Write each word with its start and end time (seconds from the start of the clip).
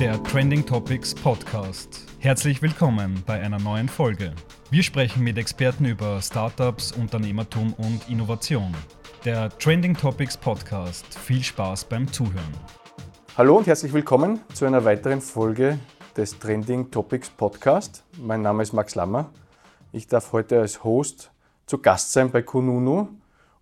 Der 0.00 0.22
Trending 0.24 0.64
Topics 0.64 1.14
Podcast. 1.14 2.06
Herzlich 2.18 2.60
willkommen 2.62 3.22
bei 3.26 3.40
einer 3.40 3.58
neuen 3.58 3.88
Folge. 3.88 4.32
Wir 4.70 4.82
sprechen 4.82 5.22
mit 5.22 5.38
Experten 5.38 5.84
über 5.84 6.20
Startups, 6.20 6.92
Unternehmertum 6.92 7.72
und 7.74 8.08
Innovation. 8.08 8.74
Der 9.24 9.48
Trending 9.58 9.96
Topics 9.96 10.36
Podcast. 10.36 11.18
Viel 11.18 11.42
Spaß 11.42 11.84
beim 11.84 12.12
Zuhören. 12.12 12.52
Hallo 13.36 13.58
und 13.58 13.66
herzlich 13.66 13.92
willkommen 13.92 14.40
zu 14.54 14.64
einer 14.64 14.84
weiteren 14.84 15.20
Folge 15.20 15.78
des 16.16 16.38
Trending 16.38 16.90
Topics 16.90 17.30
Podcast. 17.30 18.04
Mein 18.20 18.42
Name 18.42 18.62
ist 18.62 18.72
Max 18.72 18.94
Lammer. 18.94 19.30
Ich 19.92 20.06
darf 20.06 20.32
heute 20.32 20.60
als 20.60 20.82
Host 20.82 21.30
zu 21.66 21.78
Gast 21.78 22.12
sein 22.12 22.30
bei 22.30 22.42
Kununu 22.42 23.08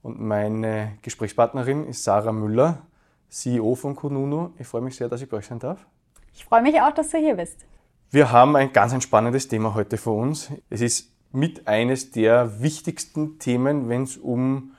und 0.02 0.20
meine 0.20 0.98
Gesprächspartnerin 1.02 1.84
ist 1.86 2.04
Sarah 2.04 2.32
Müller, 2.32 2.85
CEO 3.28 3.74
von 3.74 3.96
Kununu. 3.96 4.50
Ich 4.58 4.66
freue 4.66 4.82
mich 4.82 4.96
sehr, 4.96 5.08
dass 5.08 5.22
ich 5.22 5.28
bei 5.28 5.38
euch 5.38 5.46
sein 5.46 5.58
darf. 5.58 5.86
Ich 6.34 6.44
freue 6.44 6.62
mich 6.62 6.80
auch, 6.80 6.92
dass 6.92 7.10
du 7.10 7.18
hier 7.18 7.34
bist. 7.34 7.66
Wir 8.10 8.30
haben 8.30 8.56
ein 8.56 8.72
ganz 8.72 9.02
spannendes 9.02 9.48
Thema 9.48 9.74
heute 9.74 9.96
vor 9.96 10.16
uns. 10.16 10.50
Es 10.70 10.80
ist 10.80 11.12
mit 11.32 11.66
eines 11.66 12.12
der 12.12 12.62
wichtigsten 12.62 13.38
Themen, 13.38 13.88
wenn 13.88 14.04
es 14.04 14.16
um 14.16 14.72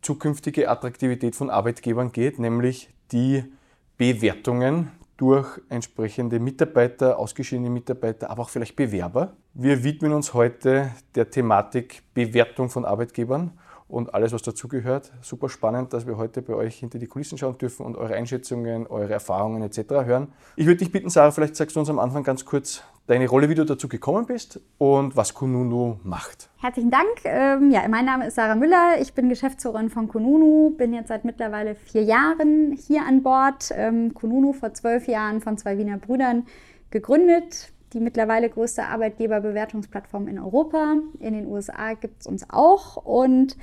zukünftige 0.00 0.70
Attraktivität 0.70 1.34
von 1.34 1.50
Arbeitgebern 1.50 2.12
geht, 2.12 2.38
nämlich 2.38 2.88
die 3.12 3.44
Bewertungen 3.96 4.92
durch 5.16 5.60
entsprechende 5.68 6.38
Mitarbeiter, 6.38 7.18
ausgeschiedene 7.18 7.68
Mitarbeiter, 7.68 8.30
aber 8.30 8.42
auch 8.42 8.48
vielleicht 8.48 8.76
Bewerber. 8.76 9.36
Wir 9.52 9.82
widmen 9.82 10.12
uns 10.12 10.32
heute 10.32 10.92
der 11.16 11.28
Thematik 11.28 12.02
Bewertung 12.14 12.70
von 12.70 12.84
Arbeitgebern 12.84 13.58
und 13.88 14.14
alles, 14.14 14.32
was 14.32 14.42
dazugehört. 14.42 15.12
Super 15.22 15.48
spannend, 15.48 15.92
dass 15.92 16.06
wir 16.06 16.16
heute 16.16 16.42
bei 16.42 16.54
euch 16.54 16.76
hinter 16.76 16.98
die 16.98 17.06
Kulissen 17.06 17.38
schauen 17.38 17.56
dürfen 17.58 17.86
und 17.86 17.96
eure 17.96 18.14
Einschätzungen, 18.14 18.86
eure 18.86 19.12
Erfahrungen 19.12 19.62
etc. 19.62 20.04
hören. 20.04 20.28
Ich 20.56 20.66
würde 20.66 20.78
dich 20.78 20.92
bitten, 20.92 21.08
Sarah, 21.08 21.30
vielleicht 21.30 21.56
sagst 21.56 21.74
du 21.74 21.80
uns 21.80 21.88
am 21.88 21.98
Anfang 21.98 22.22
ganz 22.22 22.44
kurz 22.44 22.82
deine 23.06 23.26
Rolle, 23.26 23.48
wie 23.48 23.54
du 23.54 23.64
dazu 23.64 23.88
gekommen 23.88 24.26
bist 24.26 24.60
und 24.76 25.16
was 25.16 25.32
Kununu 25.32 25.98
macht. 26.04 26.50
Herzlichen 26.58 26.90
Dank. 26.90 27.08
Ähm, 27.24 27.70
ja, 27.70 27.88
mein 27.88 28.04
Name 28.04 28.26
ist 28.26 28.34
Sarah 28.34 28.54
Müller. 28.54 29.00
Ich 29.00 29.14
bin 29.14 29.30
Geschäftsführerin 29.30 29.88
von 29.88 30.08
Kununu, 30.08 30.70
bin 30.76 30.92
jetzt 30.92 31.08
seit 31.08 31.24
mittlerweile 31.24 31.74
vier 31.74 32.02
Jahren 32.02 32.72
hier 32.72 33.06
an 33.06 33.22
Bord. 33.22 33.72
Ähm, 33.74 34.12
Kununu 34.12 34.52
vor 34.52 34.74
zwölf 34.74 35.08
Jahren 35.08 35.40
von 35.40 35.56
zwei 35.56 35.78
Wiener 35.78 35.96
Brüdern 35.96 36.46
gegründet 36.90 37.72
die 37.92 38.00
mittlerweile 38.00 38.48
größte 38.50 38.84
Arbeitgeberbewertungsplattform 38.84 40.28
in 40.28 40.38
Europa. 40.38 40.96
In 41.20 41.34
den 41.34 41.46
USA 41.46 41.94
gibt 41.94 42.20
es 42.20 42.26
uns 42.26 42.46
auch. 42.48 42.96
Und 42.96 43.56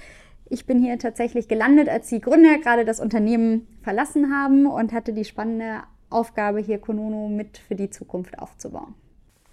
ich 0.50 0.66
bin 0.66 0.80
hier 0.80 1.00
tatsächlich 1.00 1.48
gelandet, 1.48 1.90
als 1.90 2.09
die 2.09 2.22
Gründer 2.22 2.58
gerade 2.59 2.86
das 2.86 3.00
Unternehmen 3.00 3.68
verlassen 3.81 4.34
haben 4.34 4.66
und 4.66 4.94
hatte 4.94 5.14
die 5.14 5.26
spannende 5.26 5.84
Aufgabe, 6.09 6.59
hier 6.59 6.80
Konono 6.80 7.28
mit 7.30 7.58
für 7.58 7.76
die 7.76 7.90
Zukunft 7.90 8.40
aufzubauen. 8.40 8.96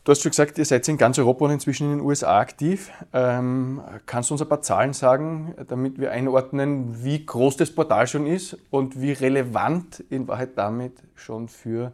Du 0.05 0.11
hast 0.11 0.23
schon 0.23 0.31
gesagt, 0.31 0.59
ihr 0.59 0.65
seid 0.65 0.89
in 0.89 0.99
ganz 0.99 1.17
Europa 1.17 1.45
und 1.45 1.53
inzwischen 1.53 1.85
in 1.85 1.99
den 1.99 2.05
USA 2.05 2.41
aktiv. 2.41 2.91
Ähm, 3.13 3.81
kannst 4.05 4.31
du 4.31 4.35
uns 4.35 4.43
ein 4.43 4.49
paar 4.49 4.61
Zahlen 4.61 4.95
sagen, 4.95 5.55
damit 5.69 6.01
wir 6.01 6.11
einordnen, 6.11 7.05
wie 7.05 7.25
groß 7.25 7.57
das 7.57 7.73
Portal 7.73 8.09
schon 8.09 8.27
ist 8.27 8.59
und 8.71 9.01
wie 9.01 9.13
relevant 9.13 10.03
in 10.11 10.27
Wahrheit 10.27 10.59
damit 10.59 10.95
schon 11.15 11.49
für 11.49 11.93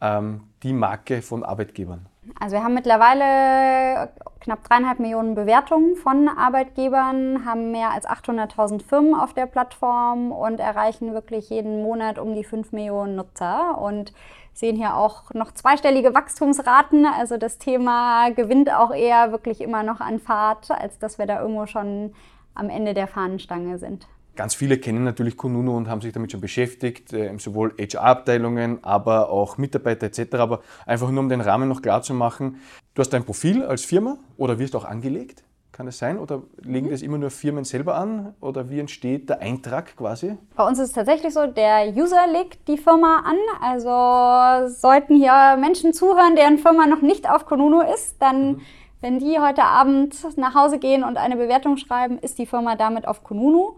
ähm, 0.00 0.42
die 0.62 0.72
Marke 0.72 1.22
von 1.22 1.44
Arbeitgebern? 1.44 2.06
Also 2.40 2.56
wir 2.56 2.64
haben 2.64 2.74
mittlerweile 2.74 4.10
knapp 4.40 4.64
dreieinhalb 4.64 4.98
Millionen 4.98 5.34
Bewertungen 5.34 5.96
von 5.96 6.28
Arbeitgebern, 6.28 7.44
haben 7.44 7.70
mehr 7.72 7.90
als 7.90 8.06
800.000 8.06 8.82
Firmen 8.82 9.14
auf 9.14 9.32
der 9.32 9.46
Plattform 9.46 10.32
und 10.32 10.60
erreichen 10.60 11.14
wirklich 11.14 11.50
jeden 11.50 11.82
Monat 11.82 12.18
um 12.18 12.34
die 12.34 12.44
5 12.44 12.72
Millionen 12.72 13.16
Nutzer 13.16 13.78
und 13.80 14.12
sehen 14.52 14.76
hier 14.76 14.96
auch 14.96 15.32
noch 15.34 15.52
zweistellige 15.52 16.14
Wachstumsraten. 16.14 17.06
Also 17.06 17.36
das 17.36 17.58
Thema 17.58 18.30
gewinnt 18.30 18.72
auch 18.72 18.92
eher 18.92 19.32
wirklich 19.32 19.60
immer 19.60 19.82
noch 19.82 20.00
an 20.00 20.18
Fahrt, 20.18 20.70
als 20.70 20.98
dass 20.98 21.18
wir 21.18 21.26
da 21.26 21.40
irgendwo 21.40 21.66
schon 21.66 22.14
am 22.54 22.68
Ende 22.68 22.92
der 22.92 23.06
Fahnenstange 23.06 23.78
sind. 23.78 24.08
Ganz 24.38 24.54
viele 24.54 24.78
kennen 24.78 25.02
natürlich 25.02 25.36
Kununu 25.36 25.76
und 25.76 25.88
haben 25.88 26.00
sich 26.00 26.12
damit 26.12 26.30
schon 26.30 26.40
beschäftigt, 26.40 27.12
äh, 27.12 27.36
sowohl 27.38 27.74
HR-Abteilungen, 27.76 28.84
aber 28.84 29.30
auch 29.30 29.58
Mitarbeiter 29.58 30.06
etc. 30.06 30.34
Aber 30.34 30.60
einfach 30.86 31.10
nur 31.10 31.24
um 31.24 31.28
den 31.28 31.40
Rahmen 31.40 31.68
noch 31.68 31.82
klar 31.82 32.02
zu 32.02 32.14
machen, 32.14 32.60
du 32.94 33.00
hast 33.00 33.12
dein 33.12 33.24
Profil 33.24 33.64
als 33.64 33.84
Firma 33.84 34.16
oder 34.36 34.60
wirst 34.60 34.76
auch 34.76 34.84
angelegt? 34.84 35.42
Kann 35.72 35.88
es 35.88 35.98
sein? 35.98 36.20
Oder 36.20 36.44
legen 36.62 36.86
mhm. 36.86 36.90
das 36.92 37.02
immer 37.02 37.18
nur 37.18 37.30
Firmen 37.30 37.64
selber 37.64 37.96
an? 37.96 38.36
Oder 38.40 38.70
wie 38.70 38.78
entsteht 38.78 39.28
der 39.28 39.40
Eintrag 39.40 39.96
quasi? 39.96 40.38
Bei 40.54 40.64
uns 40.68 40.78
ist 40.78 40.90
es 40.90 40.94
tatsächlich 40.94 41.34
so, 41.34 41.48
der 41.48 41.92
User 41.96 42.24
legt 42.32 42.68
die 42.68 42.78
Firma 42.78 43.24
an. 43.24 43.38
Also 43.60 44.72
sollten 44.72 45.16
hier 45.16 45.56
Menschen 45.58 45.92
zuhören, 45.92 46.36
deren 46.36 46.58
Firma 46.58 46.86
noch 46.86 47.02
nicht 47.02 47.28
auf 47.28 47.44
Kununu 47.44 47.80
ist, 47.80 48.22
dann, 48.22 48.52
mhm. 48.52 48.60
wenn 49.00 49.18
die 49.18 49.40
heute 49.40 49.64
Abend 49.64 50.14
nach 50.38 50.54
Hause 50.54 50.78
gehen 50.78 51.02
und 51.02 51.16
eine 51.16 51.34
Bewertung 51.34 51.76
schreiben, 51.76 52.20
ist 52.20 52.38
die 52.38 52.46
Firma 52.46 52.76
damit 52.76 53.08
auf 53.08 53.24
Kununu. 53.24 53.77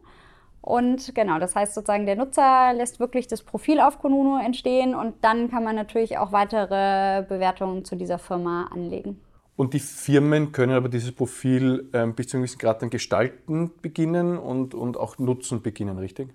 Und 0.63 1.15
genau, 1.15 1.39
das 1.39 1.57
heißt 1.57 1.75
sozusagen, 1.75 2.07
der 2.07 2.17
Nutzer 2.17 2.73
lässt 2.75 3.01
wirklich 3.01 3.27
das 3.27 3.43
Profil 3.43 3.81
auf 3.81 3.99
Konuno 3.99 4.39
entstehen 4.39 4.95
und 4.95 5.15
dann 5.23 5.51
kann 5.51 5.65
man 5.65 5.75
natürlich 5.75 6.19
auch 6.19 6.33
weitere 6.33 7.23
Bewertungen 7.27 7.85
zu 7.85 7.97
dieser 7.97 8.19
Firma 8.19 8.69
anlegen. 8.73 9.21
Und 9.57 9.75
die 9.75 9.81
Firmen 9.81 10.53
können 10.53 10.73
aber 10.73 10.89
dieses 10.89 11.13
Profil 11.13 11.91
ähm, 11.93 12.15
bis 12.15 12.29
zu 12.29 12.37
einem 12.37 12.45
gewissen 12.45 12.59
Grad 12.59 12.83
dann 12.83 12.91
gestalten 12.91 13.71
beginnen 13.83 14.39
und, 14.39 14.75
und 14.75 14.97
auch 14.97 15.19
nutzen 15.19 15.63
beginnen, 15.63 15.99
richtig? 15.99 16.29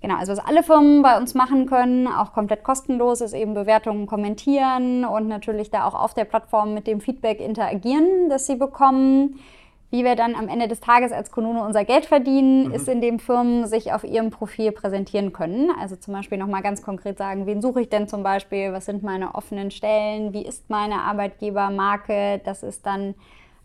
Genau, 0.00 0.16
also 0.16 0.32
was 0.32 0.38
alle 0.38 0.62
Firmen 0.62 1.02
bei 1.02 1.18
uns 1.18 1.34
machen 1.34 1.66
können, 1.66 2.06
auch 2.06 2.32
komplett 2.32 2.62
kostenlos, 2.62 3.20
ist 3.20 3.32
eben 3.32 3.54
Bewertungen 3.54 4.06
kommentieren 4.06 5.04
und 5.04 5.26
natürlich 5.26 5.70
da 5.70 5.86
auch 5.86 5.94
auf 5.94 6.14
der 6.14 6.24
Plattform 6.24 6.72
mit 6.72 6.86
dem 6.86 7.00
Feedback 7.00 7.40
interagieren, 7.40 8.28
das 8.28 8.46
sie 8.46 8.54
bekommen. 8.54 9.40
Wie 9.90 10.04
wir 10.04 10.16
dann 10.16 10.34
am 10.34 10.48
Ende 10.48 10.68
des 10.68 10.80
Tages 10.80 11.12
als 11.12 11.30
Konuno 11.30 11.64
unser 11.64 11.84
Geld 11.84 12.04
verdienen, 12.04 12.68
mhm. 12.68 12.74
ist, 12.74 12.88
indem 12.88 13.18
Firmen 13.18 13.66
sich 13.66 13.92
auf 13.92 14.04
ihrem 14.04 14.30
Profil 14.30 14.72
präsentieren 14.72 15.32
können. 15.32 15.70
Also 15.80 15.96
zum 15.96 16.12
Beispiel 16.12 16.36
nochmal 16.36 16.62
ganz 16.62 16.82
konkret 16.82 17.16
sagen, 17.16 17.46
wen 17.46 17.62
suche 17.62 17.80
ich 17.80 17.88
denn 17.88 18.06
zum 18.06 18.22
Beispiel, 18.22 18.72
was 18.72 18.84
sind 18.84 19.02
meine 19.02 19.34
offenen 19.34 19.70
Stellen, 19.70 20.34
wie 20.34 20.42
ist 20.42 20.68
meine 20.68 21.00
Arbeitgebermarke. 21.00 22.40
Das 22.44 22.62
ist 22.62 22.84
dann, 22.84 23.14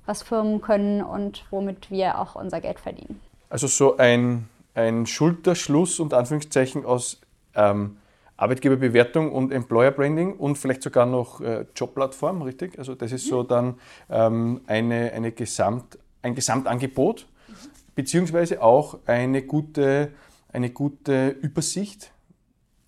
was 0.06 0.24
Firmen 0.24 0.62
können 0.62 1.02
und 1.02 1.46
womit 1.52 1.92
wir 1.92 2.20
auch 2.20 2.36
unser 2.36 2.62
Geld 2.62 2.80
verdienen. 2.80 3.20
Also 3.50 3.68
so 3.68 3.98
ein, 3.98 4.48
ein 4.76 5.06
Schulterschluss 5.06 6.00
und 6.00 6.14
Anführungszeichen 6.14 6.86
aus 6.86 7.20
ähm, 7.54 7.98
Arbeitgeberbewertung 8.38 9.32
und 9.32 9.52
Employer 9.52 9.92
Branding 9.92 10.34
und 10.34 10.58
vielleicht 10.58 10.82
sogar 10.82 11.06
noch 11.06 11.40
äh, 11.40 11.66
Jobplattform, 11.76 12.42
richtig? 12.42 12.78
Also 12.80 12.96
das 12.96 13.12
ist 13.12 13.28
so 13.28 13.44
dann 13.44 13.76
ähm, 14.10 14.62
eine, 14.68 15.12
eine 15.14 15.32
Gesamt, 15.32 16.00
ein 16.24 16.36
Gesamtangebot, 16.36 17.28
beziehungsweise 17.96 18.62
auch 18.64 19.00
eine 19.06 19.44
gute, 19.44 20.12
eine 20.52 20.72
gute 20.72 21.30
Übersicht 21.30 22.12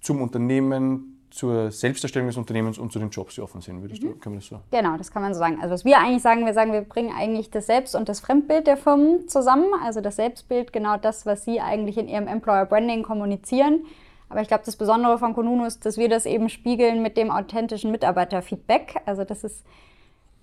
zum 0.02 0.22
Unternehmen, 0.22 1.12
zur 1.36 1.70
Selbsterstellung 1.70 2.28
des 2.30 2.38
Unternehmens 2.38 2.78
und 2.78 2.94
zu 2.94 3.00
den 3.00 3.10
Jobs, 3.10 3.36
die 3.36 3.42
offen 3.42 3.60
sind. 3.60 3.82
Würdest 3.82 4.02
mhm. 4.02 4.08
du, 4.08 4.16
kann 4.16 4.32
man 4.32 4.40
das 4.40 4.48
so? 4.48 4.62
Genau, 4.72 4.96
das 4.98 5.12
kann 5.12 5.22
man 5.22 5.34
so 5.34 5.40
sagen. 5.40 5.58
Also 5.62 5.74
was 5.74 5.84
wir 5.84 6.00
eigentlich 6.00 6.22
sagen, 6.22 6.46
wir 6.46 6.54
sagen, 6.54 6.72
wir 6.72 6.82
bringen 6.82 7.14
eigentlich 7.14 7.52
das 7.52 7.66
Selbst- 7.66 7.94
und 7.94 8.08
das 8.08 8.22
Fremdbild 8.22 8.68
der 8.68 8.78
Firmen 8.78 9.28
zusammen. 9.28 9.68
Also 9.84 10.00
das 10.00 10.16
Selbstbild, 10.16 10.72
genau 10.72 10.96
das, 10.96 11.26
was 11.26 11.44
sie 11.44 11.60
eigentlich 11.60 11.98
in 11.98 12.08
ihrem 12.08 12.28
Employer 12.28 12.66
Branding 12.66 13.04
kommunizieren. 13.04 13.84
Aber 14.30 14.42
ich 14.42 14.48
glaube, 14.48 14.64
das 14.66 14.78
Besondere 14.78 15.18
von 15.20 15.34
Konunu 15.34 15.66
ist, 15.66 15.86
dass 15.86 15.98
wir 15.98 16.08
das 16.08 16.26
eben 16.26 16.48
spiegeln 16.48 17.02
mit 17.02 17.18
dem 17.18 17.30
authentischen 17.30 17.92
Mitarbeiterfeedback. 17.92 19.02
Also 19.06 19.26
das 19.26 19.44
ist 19.44 19.66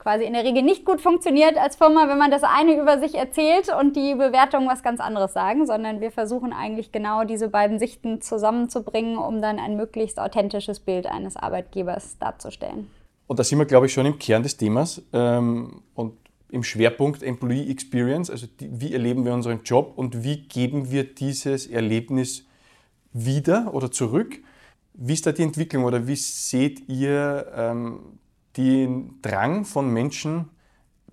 quasi 0.03 0.25
in 0.25 0.33
der 0.33 0.43
Regel 0.43 0.63
nicht 0.63 0.85
gut 0.85 1.01
funktioniert 1.01 1.57
als 1.57 1.77
Firma, 1.77 2.09
wenn 2.09 2.19
man 2.19 2.33
das 2.33 2.43
eine 2.43 2.77
über 2.77 2.99
sich 2.99 3.15
erzählt 3.15 3.69
und 3.73 3.95
die 3.95 4.17
Bewertung 4.17 4.67
was 4.67 4.83
ganz 4.83 4.99
anderes 4.99 5.33
sagen, 5.33 5.65
sondern 5.65 6.01
wir 6.01 6.11
versuchen 6.11 6.53
eigentlich 6.53 6.91
genau 6.91 7.23
diese 7.23 7.49
beiden 7.49 7.79
Sichten 7.79 8.21
zusammenzubringen, 8.21 9.17
um 9.17 9.41
dann 9.41 9.61
ein 9.61 9.77
möglichst 9.77 10.19
authentisches 10.19 10.81
Bild 10.81 11.07
eines 11.07 11.37
Arbeitgebers 11.37 12.19
darzustellen. 12.19 12.91
Und 13.29 13.39
da 13.39 13.45
sind 13.45 13.61
wir, 13.61 13.65
glaube 13.65 13.87
ich, 13.87 13.93
schon 13.93 14.05
im 14.05 14.19
Kern 14.19 14.43
des 14.43 14.57
Themas 14.57 15.01
ähm, 15.13 15.83
und 15.95 16.15
im 16.51 16.65
Schwerpunkt 16.65 17.23
Employee 17.23 17.71
Experience, 17.71 18.29
also 18.29 18.49
die, 18.59 18.69
wie 18.81 18.93
erleben 18.93 19.25
wir 19.25 19.33
unseren 19.33 19.63
Job 19.63 19.93
und 19.95 20.25
wie 20.25 20.49
geben 20.49 20.91
wir 20.91 21.05
dieses 21.05 21.69
Erlebnis 21.69 22.45
wieder 23.13 23.73
oder 23.73 23.93
zurück. 23.93 24.41
Wie 24.95 25.13
ist 25.13 25.27
da 25.27 25.33
die 25.33 25.45
Entwicklung 25.45 25.85
oder 25.85 26.09
wie 26.09 26.17
seht 26.17 26.89
ihr 26.89 27.47
ähm, 27.55 28.19
den 28.57 29.21
Drang 29.23 29.65
von 29.65 29.93
Menschen, 29.93 30.51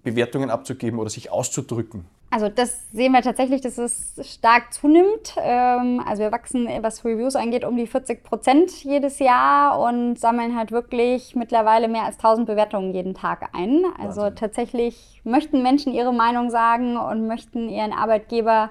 Bewertungen 0.04 0.50
abzugeben 0.50 1.00
oder 1.00 1.10
sich 1.10 1.32
auszudrücken? 1.32 2.06
Also 2.32 2.48
das 2.48 2.92
sehen 2.92 3.14
wir 3.14 3.24
tatsächlich, 3.24 3.62
dass 3.62 3.80
es 3.80 4.14
stark 4.22 4.72
zunimmt. 4.72 5.36
Ähm, 5.42 6.02
also 6.06 6.22
wir 6.22 6.32
wachsen, 6.32 6.68
was 6.82 7.04
Reviews 7.04 7.36
angeht, 7.36 7.66
um 7.66 7.76
die 7.76 7.88
40 7.88 8.24
Prozent 8.24 8.84
jedes 8.84 9.18
Jahr 9.18 9.80
und 9.80 10.20
sammeln 10.20 10.56
halt 10.56 10.72
wirklich 10.72 11.36
mittlerweile 11.36 11.88
mehr 11.88 12.04
als 12.04 12.18
1000 12.18 12.46
Bewertungen 12.46 12.94
jeden 12.94 13.16
Tag 13.16 13.50
ein. 13.54 13.84
Also 13.98 14.22
Wahnsinn. 14.22 14.36
tatsächlich 14.36 15.22
möchten 15.24 15.64
Menschen 15.64 15.92
ihre 15.92 16.14
Meinung 16.14 16.52
sagen 16.52 16.98
und 16.98 17.26
möchten 17.26 17.68
ihren 17.68 17.94
Arbeitgeber 17.94 18.70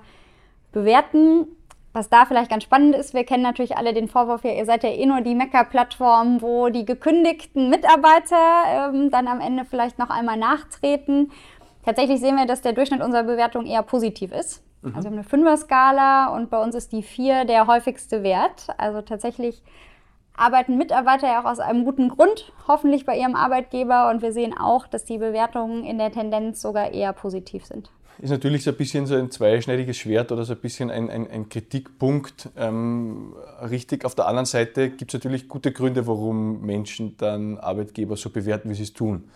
bewerten. 0.70 1.49
Was 1.93 2.11
da 2.11 2.26
vielleicht 2.26 2.50
ganz 2.50 2.64
spannend 2.64 2.94
ist, 2.94 3.14
wir 3.14 3.25
kennen 3.25 3.43
natürlich 3.43 3.76
alle 3.76 3.94
den 3.94 4.08
Vorwurf, 4.08 4.44
ja, 4.44 4.52
ihr 4.52 4.67
seid 4.67 4.85
ja 4.85 4.90
eh 4.90 5.06
nur 5.06 5.23
die 5.23 5.35
Mecker-Plattform, 5.35 6.43
wo 6.43 6.69
die 6.69 6.85
gekündigten 6.85 7.70
Mitarbeiter 7.70 8.90
ähm, 8.93 9.11
dann 9.11 9.26
am 9.26 9.40
Ende 9.40 9.64
vielleicht 9.64 9.99
noch 9.99 10.11
einmal 10.11 10.37
nachtreten. 10.37 11.32
Tatsächlich 11.85 12.20
sehen 12.20 12.37
wir, 12.37 12.46
dass 12.46 12.61
der 12.61 12.75
Durchschnitt 12.75 13.00
unserer 13.00 13.25
Bewertung 13.25 13.64
eher 13.64 13.82
positiv 13.82 14.32
ist. 14.32 14.62
Mhm. 14.82 14.94
Also 14.94 15.05
wir 15.05 15.11
haben 15.11 15.19
eine 15.19 15.29
Fünfer-Skala 15.29 16.37
und 16.37 16.50
bei 16.50 16.62
uns 16.62 16.75
ist 16.75 16.93
die 16.93 17.02
vier 17.02 17.46
der 17.46 17.67
häufigste 17.67 18.23
Wert. 18.23 18.67
Also 18.76 19.00
tatsächlich 19.00 19.62
arbeiten 20.37 20.76
Mitarbeiter 20.76 21.26
ja 21.26 21.41
auch 21.41 21.50
aus 21.50 21.58
einem 21.58 21.84
guten 21.84 22.11
Grund, 22.11 22.52
hoffentlich 22.69 23.06
bei 23.06 23.19
ihrem 23.19 23.34
Arbeitgeber. 23.34 24.11
Und 24.11 24.20
wir 24.20 24.32
sehen 24.32 24.56
auch, 24.56 24.87
dass 24.87 25.05
die 25.05 25.19
Bewertungen 25.19 25.84
in 25.84 25.96
der 25.96 26.12
Tendenz 26.12 26.61
sogar 26.61 26.93
eher 26.93 27.14
positiv 27.14 27.64
sind 27.64 27.91
ist 28.20 28.31
natürlich 28.31 28.65
so 28.65 28.70
ein 28.70 28.76
bisschen 28.76 29.06
so 29.06 29.15
ein 29.15 29.31
zweischneidiges 29.31 29.97
Schwert 29.97 30.32
oder 30.32 30.44
so 30.44 30.55
ein 30.55 30.61
bisschen 30.61 30.91
ein, 30.91 31.09
ein, 31.09 31.31
ein 31.31 31.49
Kritikpunkt. 31.49 32.50
Ähm, 32.56 33.35
richtig, 33.70 34.05
auf 34.05 34.15
der 34.15 34.26
anderen 34.26 34.47
Seite 34.47 34.91
gibt 34.91 35.12
es 35.12 35.15
natürlich 35.15 35.49
gute 35.49 35.73
Gründe, 35.73 36.06
warum 36.06 36.61
Menschen 36.62 37.17
dann 37.17 37.59
Arbeitgeber 37.59 38.17
so 38.17 38.31
bewerten, 38.31 38.70
wie 38.70 38.75
sie 38.75 38.82
es 38.85 38.93
tun. 38.93 39.29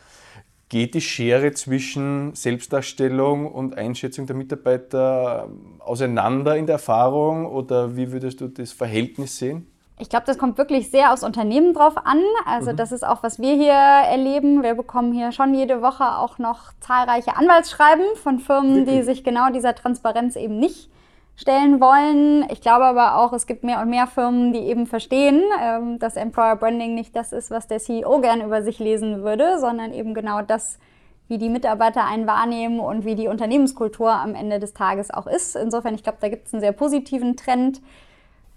Geht 0.68 0.94
die 0.94 1.00
Schere 1.00 1.52
zwischen 1.52 2.34
Selbstdarstellung 2.34 3.52
und 3.52 3.76
Einschätzung 3.76 4.26
der 4.26 4.36
Mitarbeiter 4.36 5.48
auseinander 5.78 6.56
in 6.56 6.66
der 6.66 6.74
Erfahrung 6.74 7.46
oder 7.46 7.96
wie 7.96 8.10
würdest 8.10 8.40
du 8.40 8.48
das 8.48 8.72
Verhältnis 8.72 9.36
sehen? 9.36 9.66
Ich 10.02 10.08
glaube, 10.08 10.26
das 10.26 10.36
kommt 10.36 10.58
wirklich 10.58 10.90
sehr 10.90 11.12
aufs 11.12 11.22
Unternehmen 11.22 11.74
drauf 11.74 11.96
an. 11.96 12.20
Also 12.44 12.72
mhm. 12.72 12.76
das 12.76 12.90
ist 12.90 13.06
auch, 13.06 13.22
was 13.22 13.38
wir 13.38 13.54
hier 13.54 13.72
erleben. 13.72 14.64
Wir 14.64 14.74
bekommen 14.74 15.12
hier 15.12 15.30
schon 15.30 15.54
jede 15.54 15.80
Woche 15.80 16.18
auch 16.18 16.38
noch 16.38 16.72
zahlreiche 16.80 17.36
Anwaltsschreiben 17.36 18.16
von 18.16 18.40
Firmen, 18.40 18.84
die 18.84 19.04
sich 19.04 19.22
genau 19.22 19.50
dieser 19.50 19.76
Transparenz 19.76 20.34
eben 20.34 20.58
nicht 20.58 20.90
stellen 21.36 21.80
wollen. 21.80 22.44
Ich 22.50 22.60
glaube 22.60 22.84
aber 22.84 23.16
auch, 23.18 23.32
es 23.32 23.46
gibt 23.46 23.62
mehr 23.62 23.80
und 23.80 23.90
mehr 23.90 24.08
Firmen, 24.08 24.52
die 24.52 24.58
eben 24.58 24.88
verstehen, 24.88 25.40
ähm, 25.62 26.00
dass 26.00 26.16
Employer 26.16 26.56
Branding 26.56 26.96
nicht 26.96 27.14
das 27.14 27.32
ist, 27.32 27.52
was 27.52 27.68
der 27.68 27.78
CEO 27.78 28.20
gern 28.20 28.40
über 28.40 28.62
sich 28.62 28.80
lesen 28.80 29.22
würde, 29.22 29.60
sondern 29.60 29.94
eben 29.94 30.14
genau 30.14 30.42
das, 30.42 30.80
wie 31.28 31.38
die 31.38 31.48
Mitarbeiter 31.48 32.04
einen 32.04 32.26
wahrnehmen 32.26 32.80
und 32.80 33.04
wie 33.04 33.14
die 33.14 33.28
Unternehmenskultur 33.28 34.10
am 34.10 34.34
Ende 34.34 34.58
des 34.58 34.74
Tages 34.74 35.12
auch 35.12 35.28
ist. 35.28 35.54
Insofern, 35.54 35.94
ich 35.94 36.02
glaube, 36.02 36.18
da 36.20 36.28
gibt 36.28 36.48
es 36.48 36.54
einen 36.54 36.60
sehr 36.60 36.72
positiven 36.72 37.36
Trend, 37.36 37.80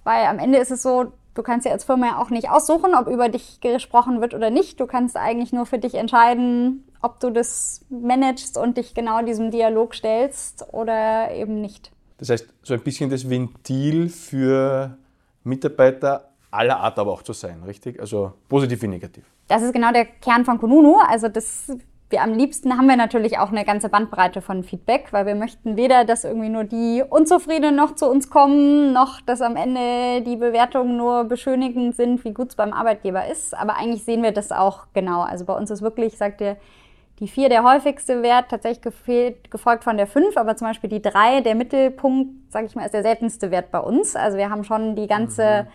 weil 0.04 0.26
am 0.26 0.40
Ende 0.40 0.58
ist 0.58 0.72
es 0.72 0.82
so, 0.82 1.12
Du 1.36 1.44
kannst 1.44 1.66
ja 1.66 1.74
als 1.74 1.84
Firma 1.84 2.08
ja 2.08 2.18
auch 2.18 2.30
nicht 2.30 2.50
aussuchen, 2.50 2.96
ob 2.96 3.08
über 3.08 3.30
dich 3.30 3.60
gesprochen 3.60 4.22
wird 4.22 4.34
oder 4.34 4.50
nicht. 4.50 4.80
Du 4.80 4.88
kannst 4.88 5.18
eigentlich 5.18 5.52
nur 5.52 5.66
für 5.66 5.78
dich 5.78 5.96
entscheiden, 5.96 6.86
ob 7.02 7.20
du 7.20 7.30
das 7.30 7.86
managst 7.90 8.58
und 8.58 8.78
dich 8.78 8.94
genau 8.94 9.22
diesem 9.22 9.52
Dialog 9.52 9.94
stellst 9.94 10.66
oder 10.74 11.32
eben 11.32 11.60
nicht. 11.60 11.92
Das 12.18 12.30
heißt, 12.30 12.48
so 12.64 12.74
ein 12.74 12.80
bisschen 12.80 13.10
das 13.10 13.30
Ventil 13.30 14.08
für 14.08 14.98
Mitarbeiter 15.44 16.30
aller 16.52 16.80
Art 16.80 16.98
aber 16.98 17.12
auch 17.12 17.22
zu 17.22 17.34
sein, 17.34 17.62
richtig? 17.64 18.00
Also 18.00 18.32
positiv 18.48 18.82
wie 18.82 18.88
negativ. 18.88 19.26
Das 19.50 19.62
ist 19.62 19.74
genau 19.74 19.92
der 19.92 20.06
Kern 20.06 20.46
von 20.46 20.58
Kununu. 20.58 21.00
Also 21.06 21.28
das 21.28 21.70
wir 22.16 22.24
am 22.24 22.34
liebsten 22.34 22.78
haben 22.78 22.88
wir 22.88 22.96
natürlich 22.96 23.40
auch 23.40 23.50
eine 23.50 23.66
ganze 23.66 23.90
Bandbreite 23.90 24.42
von 24.42 24.64
Feedback, 24.64 25.08
weil 25.12 25.26
wir 25.26 25.36
möchten 25.36 25.76
weder, 25.76 26.06
dass 26.06 26.24
irgendwie 26.24 26.48
nur 26.48 26.64
die 26.64 27.04
Unzufriedenen 27.08 27.76
noch 27.76 27.96
zu 27.96 28.10
uns 28.10 28.30
kommen, 28.30 28.94
noch 28.94 29.20
dass 29.20 29.42
am 29.42 29.58
Ende 29.58 30.22
die 30.22 30.38
Bewertungen 30.38 30.96
nur 30.96 31.26
beschönigend 31.26 31.94
sind, 31.94 32.24
wie 32.24 32.34
gut 32.34 32.52
es 32.52 32.56
beim 32.56 32.72
Arbeitgeber 32.72 33.28
ist. 33.28 33.54
Aber 33.54 33.76
eigentlich 33.76 34.06
sehen 34.06 34.24
wir 34.24 34.32
das 34.32 34.54
auch 34.54 34.86
genau. 34.94 35.24
Also 35.24 35.44
bei 35.44 35.54
uns 35.54 35.70
ist 35.72 35.82
wirklich, 35.82 36.18
sagt 36.18 36.40
ihr, 36.40 36.56
die 37.20 37.28
vier 37.28 37.50
der 37.50 37.64
häufigste 37.64 38.24
Wert, 38.24 38.46
tatsächlich 38.50 38.82
gefehlt, 38.82 39.52
gefolgt 39.52 39.84
von 39.84 39.98
der 39.98 40.08
fünf, 40.08 40.38
aber 40.38 40.56
zum 40.56 40.68
Beispiel 40.68 40.90
die 40.90 41.02
drei, 41.02 41.42
der 41.42 41.56
Mittelpunkt, 41.56 42.50
sage 42.50 42.68
ich 42.68 42.76
mal, 42.76 42.86
ist 42.86 42.94
der 42.94 43.04
seltenste 43.04 43.52
Wert 43.52 43.72
bei 43.72 43.80
uns. 43.80 44.16
Also 44.16 44.38
wir 44.38 44.50
haben 44.50 44.64
schon 44.64 44.96
die 44.96 45.08
ganze 45.08 45.64
mhm. 45.64 45.68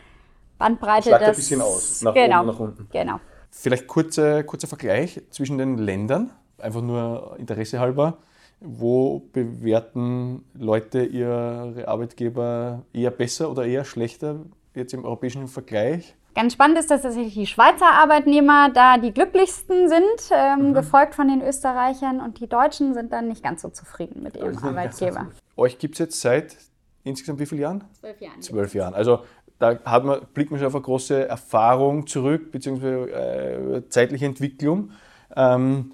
Bandbreite. 0.59 1.11
Schlagt 1.11 1.25
ein 1.25 1.35
bisschen 1.35 1.61
aus, 1.61 2.01
nach 2.01 2.15
genau, 2.15 2.41
oben, 2.41 2.47
nach 2.47 2.61
unten. 2.61 2.89
Genau. 2.91 3.21
Vielleicht 3.51 3.87
kurzer, 3.87 4.43
kurzer 4.45 4.69
Vergleich 4.69 5.21
zwischen 5.31 5.59
den 5.59 5.79
Ländern, 5.79 6.31
einfach 6.59 6.83
nur 6.83 7.37
Interesse 7.39 7.81
halber. 7.81 8.19
Wo 8.61 9.21
bewerten 9.33 10.45
Leute 10.55 11.05
ihre 11.05 11.85
Arbeitgeber 11.87 12.83
eher 12.93 13.11
besser 13.11 13.51
oder 13.51 13.65
eher 13.65 13.85
schlechter 13.85 14.41
jetzt 14.75 14.93
im 14.93 15.05
europäischen 15.05 15.49
Vergleich? 15.49 16.15
Ganz 16.35 16.53
spannend 16.53 16.79
ist, 16.79 16.91
dass 16.91 17.03
tatsächlich 17.03 17.35
die 17.35 17.47
Schweizer 17.47 17.91
Arbeitnehmer 17.91 18.71
da 18.73 18.99
die 18.99 19.13
glücklichsten 19.13 19.89
sind, 19.89 20.31
ähm, 20.31 20.69
mhm. 20.69 20.75
gefolgt 20.75 21.15
von 21.15 21.27
den 21.27 21.43
Österreichern 21.43 22.21
und 22.21 22.39
die 22.39 22.47
Deutschen 22.47 22.95
sind 22.95 23.13
dann 23.13 23.29
nicht 23.29 23.43
ganz 23.43 23.63
so 23.63 23.69
zufrieden 23.69 24.23
mit 24.23 24.37
ihrem 24.37 24.57
Arbeitgeber. 24.59 25.29
Euch 25.57 25.79
gibt 25.79 25.95
es 25.95 25.99
jetzt 25.99 26.21
seit 26.21 26.57
insgesamt 27.03 27.41
wie 27.41 27.47
vielen 27.47 27.63
Jahren? 27.63 27.85
Zwölf 27.99 28.21
Jahren. 28.21 28.43
Zwölf 28.43 28.75
Jahren. 28.75 28.95
Also 28.95 29.25
da 29.61 29.79
hat 29.85 30.05
man, 30.05 30.21
blickt 30.35 30.51
man 30.51 30.59
schon 30.59 30.67
auf 30.67 30.75
eine 30.75 30.83
große 30.83 31.29
Erfahrung 31.29 32.07
zurück, 32.07 32.51
beziehungsweise 32.51 33.11
äh, 33.11 33.89
zeitliche 33.89 34.27
Entwicklung. 34.27 34.91
Ähm, 35.37 35.93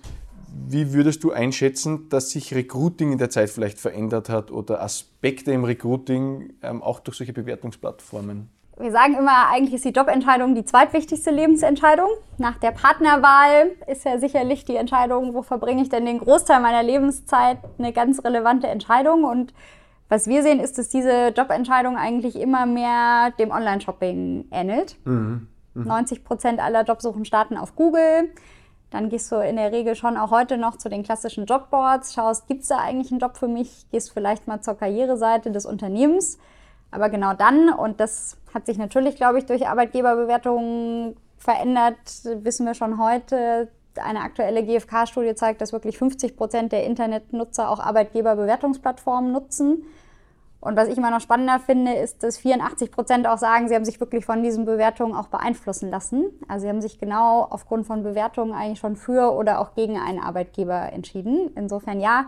wie 0.69 0.95
würdest 0.95 1.23
du 1.25 1.33
einschätzen, 1.33 2.09
dass 2.09 2.31
sich 2.31 2.55
Recruiting 2.55 3.13
in 3.13 3.19
der 3.19 3.29
Zeit 3.29 3.51
vielleicht 3.51 3.79
verändert 3.79 4.31
hat 4.31 4.51
oder 4.51 4.81
Aspekte 4.83 5.53
im 5.53 5.65
Recruiting 5.65 6.55
ähm, 6.63 6.83
auch 6.83 7.01
durch 7.01 7.19
solche 7.19 7.33
Bewertungsplattformen? 7.33 8.49
Wir 8.79 8.93
sagen 8.93 9.15
immer, 9.15 9.49
eigentlich 9.51 9.75
ist 9.75 9.85
die 9.85 9.91
Jobentscheidung 9.91 10.55
die 10.55 10.65
zweitwichtigste 10.65 11.31
Lebensentscheidung. 11.31 12.09
Nach 12.39 12.59
der 12.59 12.71
Partnerwahl 12.71 13.71
ist 13.87 14.05
ja 14.05 14.19
sicherlich 14.19 14.65
die 14.65 14.77
Entscheidung, 14.77 15.35
wo 15.35 15.43
verbringe 15.43 15.83
ich 15.83 15.89
denn 15.89 16.07
den 16.07 16.19
Großteil 16.19 16.61
meiner 16.61 16.83
Lebenszeit, 16.83 17.59
eine 17.79 17.93
ganz 17.93 18.23
relevante 18.23 18.67
Entscheidung. 18.69 19.25
Und 19.25 19.55
was 20.09 20.29
wir 20.29 20.43
sehen, 20.43 20.61
ist, 20.61 20.79
dass 20.79 20.89
diese 20.89 21.29
Jobentscheidung 21.29 21.97
eigentlich 21.97 22.37
immer 22.37 22.67
mehr 22.67 23.33
dem 23.39 23.51
Online-Shopping 23.51 24.47
ähnelt. 24.51 24.97
Mhm. 25.05 25.49
Mhm. 25.75 25.85
90 25.85 26.25
Prozent 26.25 26.61
aller 26.61 26.85
Jobsuchen 26.85 27.25
starten 27.25 27.57
auf 27.57 27.75
Google. 27.75 28.31
Dann 28.91 29.09
gehst 29.09 29.33
du 29.33 29.37
in 29.37 29.57
der 29.57 29.73
Regel 29.73 29.97
schon 29.97 30.17
auch 30.17 30.31
heute 30.31 30.59
noch 30.59 30.79
zu 30.79 30.89
den 30.89 31.03
klassischen 31.03 31.45
Jobboards, 31.45 32.15
schaust, 32.15 32.47
gibt 32.47 32.63
es 32.63 32.69
da 32.69 32.79
eigentlich 32.79 33.11
einen 33.11 33.21
Job 33.21 33.37
für 33.37 33.49
mich, 33.49 33.87
gehst 33.91 34.13
vielleicht 34.13 34.47
mal 34.47 34.61
zur 34.61 34.75
Karriereseite 34.75 35.51
des 35.51 35.67
Unternehmens. 35.67 36.39
Aber 36.93 37.11
genau 37.11 37.35
dann, 37.35 37.69
und 37.69 37.99
das 37.99 38.37
hat 38.55 38.67
sich 38.67 38.79
natürlich, 38.79 39.17
glaube 39.17 39.39
ich, 39.39 39.47
durch 39.47 39.67
Arbeitgeberbewertungen 39.67 41.17
verändert, 41.37 41.97
wissen 42.25 42.65
wir 42.65 42.75
schon 42.75 42.99
heute, 43.03 43.69
eine 43.99 44.21
aktuelle 44.21 44.65
GfK-Studie 44.65 45.35
zeigt, 45.35 45.61
dass 45.61 45.73
wirklich 45.73 45.99
50 45.99 46.37
Prozent 46.37 46.73
der 46.73 46.85
Internetnutzer 46.85 47.69
auch 47.69 47.81
Arbeitgeberbewertungsplattformen 47.81 49.33
nutzen. 49.33 49.85
Und 50.67 50.77
was 50.77 50.89
ich 50.89 50.99
immer 50.99 51.13
noch 51.13 51.21
spannender 51.21 51.61
finde, 51.61 51.95
ist, 51.95 52.25
dass 52.25 52.39
84 52.39 52.91
Prozent 52.91 53.29
auch 53.29 53.39
sagen, 53.39 53.69
sie 53.69 53.77
haben 53.77 53.85
sich 53.85 54.01
wirklich 54.01 54.25
von 54.25 54.43
diesen 54.43 54.65
Bewertungen 54.65 55.15
auch 55.15 55.29
beeinflussen 55.29 55.91
lassen. 55.91 56.25
Also 56.49 56.65
sie 56.65 56.69
haben 56.69 56.83
sich 56.83 56.99
genau 56.99 57.47
aufgrund 57.49 57.87
von 57.87 58.03
Bewertungen 58.03 58.53
eigentlich 58.53 58.81
schon 58.81 58.97
für 58.97 59.33
oder 59.33 59.61
auch 59.61 59.75
gegen 59.75 59.97
einen 59.97 60.19
Arbeitgeber 60.19 60.93
entschieden. 60.93 61.53
Insofern 61.55 62.01
ja, 62.01 62.27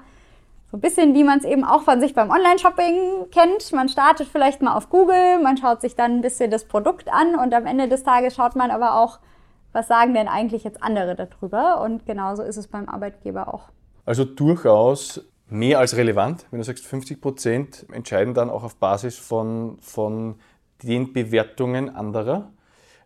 so 0.70 0.76
ein 0.76 0.80
bisschen 0.80 1.14
wie 1.14 1.24
man 1.24 1.38
es 1.38 1.44
eben 1.44 1.64
auch 1.64 1.82
von 1.82 2.00
sich 2.00 2.14
beim 2.14 2.30
Online-Shopping 2.30 3.30
kennt. 3.32 3.72
Man 3.72 3.88
startet 3.88 4.28
vielleicht 4.28 4.62
mal 4.62 4.76
auf 4.76 4.88
Google, 4.88 5.40
man 5.42 5.56
schaut 5.56 5.80
sich 5.80 5.96
dann 5.96 6.12
ein 6.12 6.20
bisschen 6.20 6.52
das 6.52 6.64
Produkt 6.64 7.12
an 7.12 7.34
und 7.34 7.52
am 7.52 7.66
Ende 7.66 7.88
des 7.88 8.04
Tages 8.04 8.36
schaut 8.36 8.54
man 8.54 8.70
aber 8.70 9.00
auch, 9.00 9.18
was 9.72 9.88
sagen 9.88 10.14
denn 10.14 10.28
eigentlich 10.28 10.62
jetzt 10.62 10.80
andere 10.80 11.16
darüber? 11.16 11.80
Und 11.80 12.06
genauso 12.06 12.44
ist 12.44 12.56
es 12.56 12.68
beim 12.68 12.88
Arbeitgeber 12.88 13.52
auch. 13.52 13.64
Also 14.06 14.24
durchaus 14.24 15.24
mehr 15.50 15.78
als 15.78 15.96
relevant, 15.96 16.46
wenn 16.50 16.58
du 16.58 16.64
sagst, 16.64 16.86
50 16.86 17.20
Prozent 17.20 17.86
entscheiden 17.92 18.34
dann 18.34 18.50
auch 18.50 18.64
auf 18.64 18.76
Basis 18.76 19.16
von, 19.16 19.78
von 19.80 20.36
den 20.82 21.12
Bewertungen 21.12 21.94
anderer. 21.94 22.50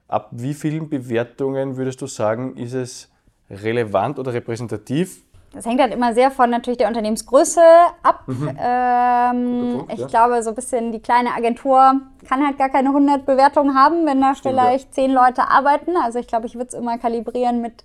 Ab 0.09 0.29
wie 0.33 0.55
vielen 0.55 0.89
Bewertungen 0.89 1.77
würdest 1.77 2.03
du 2.03 2.07
sagen, 2.07 2.57
ist 2.57 2.75
es 2.75 3.11
relevant 3.51 4.19
oder 4.19 4.33
repräsentativ? 4.33 5.23
Das 5.55 5.67
hängt 5.67 5.81
halt 5.81 5.93
immer 5.93 6.15
sehr 6.15 6.31
von 6.31 6.49
natürlich 6.49 6.79
der 6.79 6.89
Unternehmensgröße 6.89 7.61
ab. 8.03 8.23
Mhm. 8.27 8.57
Ähm, 8.59 9.73
Punkt, 9.77 9.93
ich 9.93 9.99
ja. 10.01 10.07
glaube, 10.07 10.43
so 10.43 10.51
ein 10.51 10.55
bisschen 10.55 10.93
die 10.93 11.01
kleine 11.01 11.35
Agentur 11.35 12.01
kann 12.27 12.47
halt 12.47 12.57
gar 12.57 12.71
keine 12.71 12.89
100 12.89 13.27
Bewertungen 13.27 13.75
haben, 13.75 14.07
wenn 14.07 14.21
da 14.21 14.35
Stimmt, 14.35 14.55
vielleicht 14.55 14.97
ja. 14.97 15.05
10 15.05 15.11
Leute 15.13 15.49
arbeiten. 15.49 15.93
Also 16.03 16.19
ich 16.19 16.27
glaube, 16.27 16.47
ich 16.47 16.55
würde 16.55 16.69
es 16.69 16.75
immer 16.75 16.97
kalibrieren 16.97 17.61
mit, 17.61 17.85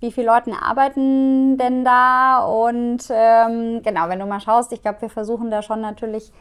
wie 0.00 0.12
viele 0.12 0.26
Leute 0.28 0.52
arbeiten 0.60 1.56
denn 1.58 1.84
da. 1.84 2.44
Und 2.44 3.04
ähm, 3.10 3.82
genau, 3.82 4.08
wenn 4.08 4.18
du 4.18 4.26
mal 4.26 4.40
schaust, 4.40 4.72
ich 4.72 4.82
glaube, 4.82 5.02
wir 5.02 5.10
versuchen 5.10 5.50
da 5.50 5.62
schon 5.62 5.80
natürlich 5.80 6.32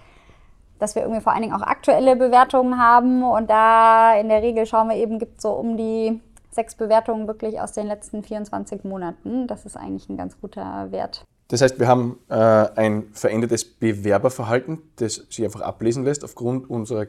dass 0.79 0.95
wir 0.95 1.03
irgendwie 1.03 1.21
vor 1.21 1.31
allen 1.31 1.43
Dingen 1.43 1.53
auch 1.53 1.61
aktuelle 1.61 2.17
Bewertungen 2.17 2.77
haben. 2.77 3.23
Und 3.23 3.49
da 3.49 4.15
in 4.15 4.27
der 4.27 4.41
Regel 4.41 4.65
schauen 4.65 4.89
wir 4.89 4.97
eben, 4.97 5.17
gibt 5.17 5.37
es 5.37 5.43
so 5.43 5.51
um 5.51 5.77
die 5.77 6.19
sechs 6.51 6.75
Bewertungen 6.75 7.25
wirklich 7.25 7.59
aus 7.61 7.71
den 7.71 7.87
letzten 7.87 8.21
24 8.21 8.83
Monaten. 8.83 9.47
Das 9.47 9.65
ist 9.65 9.77
eigentlich 9.77 10.09
ein 10.09 10.17
ganz 10.17 10.39
guter 10.39 10.91
Wert. 10.91 11.23
Das 11.47 11.61
heißt, 11.61 11.79
wir 11.79 11.87
haben 11.87 12.19
äh, 12.29 12.35
ein 12.35 13.07
verändertes 13.13 13.63
Bewerberverhalten, 13.65 14.81
das 14.97 15.25
sich 15.29 15.43
einfach 15.43 15.61
ablesen 15.61 16.03
lässt 16.03 16.23
aufgrund 16.23 16.69
unserer 16.69 17.07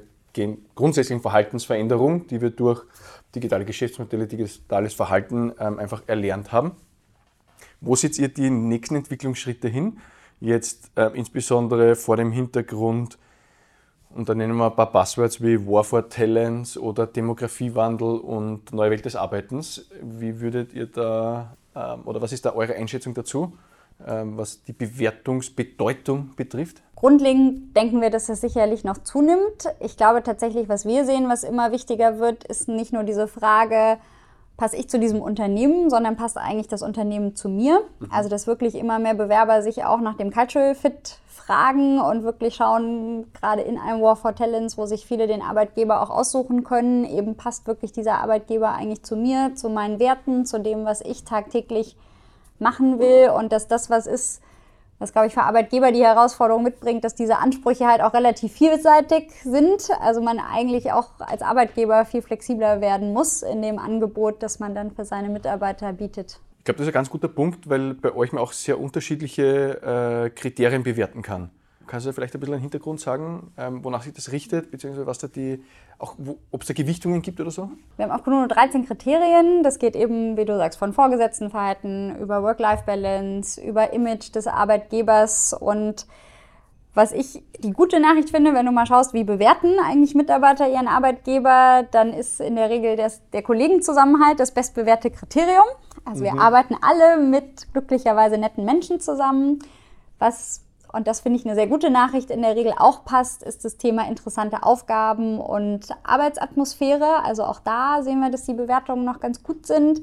grundsätzlichen 0.75 1.23
Verhaltensveränderung, 1.23 2.27
die 2.27 2.41
wir 2.41 2.51
durch 2.51 2.83
digitale 3.35 3.65
Geschäftsmodelle, 3.65 4.27
digitales 4.27 4.95
Verhalten 4.95 5.53
ähm, 5.59 5.79
einfach 5.79 6.03
erlernt 6.07 6.53
haben. 6.53 6.73
Wo 7.81 7.97
seht 7.97 8.19
ihr 8.19 8.29
die 8.29 8.51
nächsten 8.51 8.97
Entwicklungsschritte 8.97 9.69
hin? 9.69 9.99
Jetzt 10.41 10.91
äh, 10.97 11.11
insbesondere 11.15 11.97
vor 11.97 12.17
dem 12.17 12.33
Hintergrund 12.33 13.19
Und 14.15 14.29
da 14.29 14.35
nennen 14.35 14.57
wir 14.57 14.67
ein 14.67 14.77
paar 14.77 14.93
Buzzwords 14.93 15.43
wie 15.43 15.67
War 15.67 15.83
for 15.83 16.09
Talents 16.09 16.79
oder 16.79 17.05
Demografiewandel 17.09 18.19
und 18.19 18.73
neue 18.73 18.91
Welt 18.91 19.05
des 19.05 19.17
Arbeitens. 19.17 19.89
Wie 20.01 20.41
würdet 20.41 20.73
ihr 20.73 20.87
da, 20.87 21.57
ähm, 21.75 22.03
oder 22.05 22.23
was 22.23 22.33
ist 22.33 22.45
da 22.45 22.55
eure 22.55 22.75
Einschätzung 22.77 23.13
dazu, 23.15 23.59
was 23.99 24.63
die 24.65 24.73
Bewertungsbedeutung 24.73 26.31
betrifft? 26.37 26.83
Grundlegend 26.97 27.77
denken 27.77 28.01
wir, 28.01 28.11
dass 28.11 28.27
das 28.27 28.41
sicherlich 28.41 28.85
noch 28.85 28.99
zunimmt. 28.99 29.69
Ich 29.81 29.97
glaube 29.97 30.23
tatsächlich, 30.23 30.69
was 30.69 30.87
wir 30.87 31.05
sehen, 31.05 31.29
was 31.29 31.45
immer 31.45 31.73
wichtiger 31.73 32.19
wird, 32.19 32.45
ist 32.45 32.69
nicht 32.69 32.93
nur 32.93 33.03
diese 33.03 33.29
Frage, 33.29 33.99
passe 34.57 34.77
ich 34.77 34.89
zu 34.89 34.99
diesem 34.99 35.21
Unternehmen, 35.21 35.91
sondern 35.91 36.17
passt 36.17 36.39
eigentlich 36.39 36.69
das 36.69 36.83
Unternehmen 36.83 37.35
zu 37.35 37.49
mir. 37.49 37.83
Mhm. 37.99 38.09
Also 38.11 38.29
dass 38.29 38.47
wirklich 38.47 38.75
immer 38.75 38.99
mehr 38.99 39.15
Bewerber 39.15 39.63
sich 39.63 39.85
auch 39.85 40.01
nach 40.01 40.17
dem 40.17 40.33
Cultural 40.33 40.75
Fit 40.75 41.19
fragen 41.29 42.01
und 42.01 42.23
wirklich 42.23 42.55
schauen, 42.55 43.31
gerade 43.33 43.63
in 43.63 43.79
einem 43.79 44.01
War 44.01 44.17
for 44.17 44.35
Talents, 44.35 44.79
wo 44.79 44.87
sich 44.87 45.05
viele 45.05 45.27
den 45.27 45.43
Arbeitgeber 45.43 46.01
auch 46.03 46.11
aussuchen 46.11 46.65
können, 46.65 47.05
eben 47.05 47.37
passt 47.37 47.67
wirklich 47.67 47.93
dieser 47.93 48.15
Arbeitgeber 48.15 48.73
eigentlich 48.73 49.03
zu 49.03 49.17
mir, 49.17 49.53
zu 49.55 49.69
meinen 49.69 49.99
Werten, 49.99 50.47
zu 50.47 50.59
dem, 50.59 50.85
was 50.85 51.01
ich 51.03 51.25
tagtäglich 51.25 51.97
machen 52.59 52.99
will 52.99 53.31
und 53.31 53.53
dass 53.53 53.69
das 53.69 53.91
was 53.91 54.07
ist, 54.07 54.41
was, 54.99 55.13
glaube 55.13 55.27
ich, 55.27 55.35
für 55.35 55.43
Arbeitgeber 55.43 55.93
die 55.93 56.05
Herausforderung 56.05 56.63
mitbringt, 56.63 57.05
dass 57.05 57.15
diese 57.15 57.39
Ansprüche 57.39 57.87
halt 57.87 58.01
auch 58.01 58.15
relativ 58.15 58.53
vielseitig 58.53 59.33
sind. 59.43 59.89
Also 60.01 60.21
man 60.21 60.39
eigentlich 60.39 60.93
auch 60.93 61.09
als 61.19 61.43
Arbeitgeber 61.43 62.05
viel 62.05 62.23
flexibler 62.23 62.81
werden 62.81 63.13
muss 63.13 63.43
in 63.43 63.61
dem 63.61 63.79
Angebot, 63.79 64.43
das 64.43 64.61
man 64.61 64.75
dann 64.75 64.93
für 64.93 65.05
seine 65.05 65.29
Mitarbeiter 65.29 65.93
bietet. 65.93 66.41
Ich 66.59 66.65
glaube, 66.65 66.79
das 66.79 66.87
ist 66.87 66.93
ein 66.93 66.95
ganz 66.95 67.11
guter 67.11 67.29
Punkt, 67.29 67.69
weil 67.69 67.95
bei 67.95 68.15
euch 68.15 68.33
man 68.33 68.43
auch 68.43 68.53
sehr 68.53 68.81
unterschiedliche 68.81 70.25
äh, 70.25 70.31
Kriterien 70.31 70.83
bewerten 70.83 71.21
kann. 71.21 71.51
Kannst 71.87 72.07
du 72.07 72.13
vielleicht 72.13 72.35
ein 72.35 72.41
bisschen 72.41 72.55
einen 72.55 72.63
Hintergrund 72.63 73.01
sagen, 73.01 73.53
ähm, 73.57 73.85
wonach 73.85 74.03
sich 74.03 74.13
das 74.13 74.33
richtet, 74.33 74.71
beziehungsweise 74.71 75.07
was 75.07 75.19
da 75.19 75.29
die, 75.29 75.63
auch 75.99 76.17
ob 76.51 76.63
es 76.63 76.69
da 76.69 76.75
Gewichtungen 76.75 77.23
gibt 77.23 77.41
oder 77.41 77.51
so? 77.51 77.71
Wir 77.97 78.09
haben 78.09 78.21
auch 78.21 78.27
nur 78.27 78.47
13 78.49 78.87
Kriterien. 78.87 79.63
Das 79.63 79.79
geht 79.79 79.97
eben, 79.97 80.37
wie 80.37 80.45
du 80.45 80.57
sagst, 80.57 80.79
von 80.79 80.93
Vorgesetztenverhalten 80.93 82.17
über 82.19 82.43
Work-Life-Balance, 82.43 83.61
über 83.63 83.93
Image 83.93 84.35
des 84.35 84.47
Arbeitgebers 84.47 85.53
und 85.53 86.07
was 86.95 87.11
ich 87.11 87.43
die 87.59 87.73
gute 87.73 87.99
Nachricht 87.99 88.31
finde, 88.31 88.55
wenn 88.55 88.67
du 88.67 88.73
mal 88.73 88.87
schaust, 88.87 89.15
wie 89.15 89.25
bewerten 89.25 89.79
eigentlich 89.85 90.15
Mitarbeiter 90.15 90.69
ihren 90.69 90.87
Arbeitgeber, 90.87 91.85
dann 91.91 92.13
ist 92.13 92.41
in 92.41 92.55
der 92.55 92.71
Regel 92.71 92.97
das, 92.97 93.21
der 93.33 93.43
Kollegenzusammenhalt 93.43 94.39
das 94.39 94.53
bestbewährte 94.53 95.11
Kriterium. 95.11 95.65
Also 96.05 96.21
mhm. 96.21 96.25
wir 96.25 96.41
arbeiten 96.41 96.77
alle 96.81 97.21
mit 97.21 97.73
glücklicherweise 97.73 98.39
netten 98.39 98.65
Menschen 98.65 99.01
zusammen. 99.01 99.59
Was, 100.21 100.64
und 100.95 101.09
das 101.09 101.21
finde 101.21 101.39
ich 101.39 101.45
eine 101.45 101.55
sehr 101.55 101.67
gute 101.67 101.91
Nachricht, 101.91 102.31
in 102.31 102.43
der 102.43 102.55
Regel 102.55 102.73
auch 102.77 103.05
passt, 103.05 103.43
ist 103.43 103.65
das 103.65 103.77
Thema 103.77 104.07
interessante 104.09 104.63
Aufgaben 104.63 105.41
und 105.41 105.89
Arbeitsatmosphäre. 106.05 107.25
Also 107.25 107.45
auch 107.45 107.59
da 107.61 108.03
sehen 108.03 108.21
wir, 108.21 108.31
dass 108.31 108.45
die 108.45 108.55
Bewertungen 108.55 109.05
noch 109.05 109.19
ganz 109.19 109.43
gut 109.43 109.67
sind. 109.67 110.03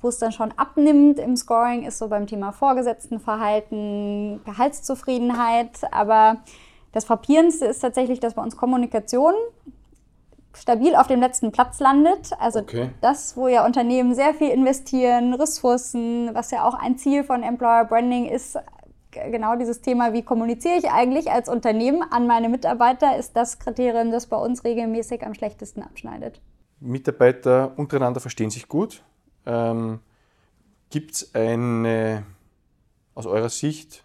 Wo 0.00 0.08
es 0.08 0.18
dann 0.18 0.32
schon 0.32 0.52
abnimmt 0.56 1.18
im 1.18 1.36
Scoring, 1.36 1.84
ist 1.84 1.98
so 1.98 2.08
beim 2.08 2.26
Thema 2.26 2.52
Vorgesetztenverhalten, 2.52 4.40
Gehaltszufriedenheit. 4.44 5.80
Aber 5.92 6.38
das 6.92 7.04
Frappierendste 7.04 7.66
ist 7.66 7.80
tatsächlich, 7.80 8.20
dass 8.20 8.34
bei 8.34 8.42
uns 8.42 8.56
Kommunikation 8.56 9.34
stabil 10.54 10.94
auf 10.94 11.06
dem 11.06 11.20
letzten 11.20 11.50
Platz 11.50 11.80
landet. 11.80 12.30
Also 12.38 12.60
okay. 12.60 12.90
das, 13.00 13.36
wo 13.36 13.48
ja 13.48 13.64
Unternehmen 13.64 14.14
sehr 14.14 14.34
viel 14.34 14.50
investieren, 14.50 15.34
Ressourcen, 15.34 16.30
was 16.34 16.50
ja 16.50 16.64
auch 16.64 16.74
ein 16.74 16.98
Ziel 16.98 17.24
von 17.24 17.42
Employer 17.42 17.84
Branding 17.84 18.26
ist, 18.26 18.58
genau 19.12 19.56
dieses 19.56 19.80
Thema, 19.80 20.12
wie 20.12 20.22
kommuniziere 20.22 20.76
ich 20.76 20.90
eigentlich 20.90 21.30
als 21.30 21.48
Unternehmen 21.48 22.02
an 22.02 22.26
meine 22.26 22.48
Mitarbeiter, 22.48 23.16
ist 23.16 23.36
das 23.36 23.58
Kriterium, 23.58 24.10
das 24.10 24.26
bei 24.26 24.36
uns 24.36 24.64
regelmäßig 24.64 25.24
am 25.24 25.34
schlechtesten 25.34 25.82
abschneidet. 25.82 26.40
Mitarbeiter 26.80 27.72
untereinander 27.76 28.20
verstehen 28.20 28.50
sich 28.50 28.68
gut. 28.68 29.02
Ähm, 29.46 30.00
Gibt 30.90 31.12
es 31.12 31.34
eine, 31.34 32.24
aus 33.14 33.26
eurer 33.26 33.48
Sicht, 33.48 34.04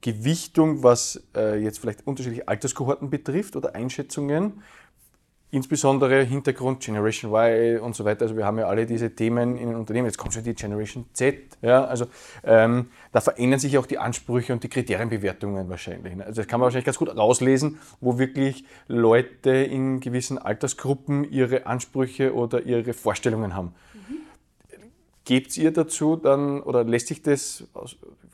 Gewichtung, 0.00 0.82
was 0.82 1.22
äh, 1.34 1.58
jetzt 1.62 1.78
vielleicht 1.78 2.06
unterschiedliche 2.06 2.46
Alterskohorten 2.46 3.10
betrifft 3.10 3.56
oder 3.56 3.74
Einschätzungen? 3.74 4.62
Insbesondere 5.52 6.24
Hintergrund 6.24 6.80
Generation 6.80 7.32
Y 7.32 7.80
und 7.80 7.94
so 7.94 8.04
weiter. 8.04 8.22
Also 8.22 8.36
wir 8.36 8.44
haben 8.44 8.58
ja 8.58 8.66
alle 8.66 8.84
diese 8.84 9.14
Themen 9.14 9.56
in 9.56 9.68
den 9.68 9.76
Unternehmen. 9.76 10.06
Jetzt 10.06 10.18
kommt 10.18 10.34
schon 10.34 10.42
die 10.42 10.54
Generation 10.54 11.06
Z. 11.12 11.56
Ja, 11.62 11.84
also 11.84 12.06
ähm, 12.42 12.90
da 13.12 13.20
verändern 13.20 13.60
sich 13.60 13.78
auch 13.78 13.86
die 13.86 13.98
Ansprüche 13.98 14.52
und 14.52 14.64
die 14.64 14.68
Kriterienbewertungen 14.68 15.68
wahrscheinlich. 15.68 16.14
Also 16.18 16.42
das 16.42 16.48
kann 16.48 16.58
man 16.58 16.64
wahrscheinlich 16.64 16.84
ganz 16.84 16.98
gut 16.98 17.16
rauslesen, 17.16 17.78
wo 18.00 18.18
wirklich 18.18 18.64
Leute 18.88 19.50
in 19.50 20.00
gewissen 20.00 20.36
Altersgruppen 20.36 21.30
ihre 21.30 21.66
Ansprüche 21.66 22.34
oder 22.34 22.62
ihre 22.62 22.92
Vorstellungen 22.92 23.54
haben. 23.54 23.72
Mhm. 23.94 24.16
Gebt 25.24 25.56
ihr 25.56 25.72
dazu 25.72 26.16
dann 26.16 26.60
oder 26.60 26.82
lässt 26.82 27.06
sich 27.06 27.22
das, 27.22 27.64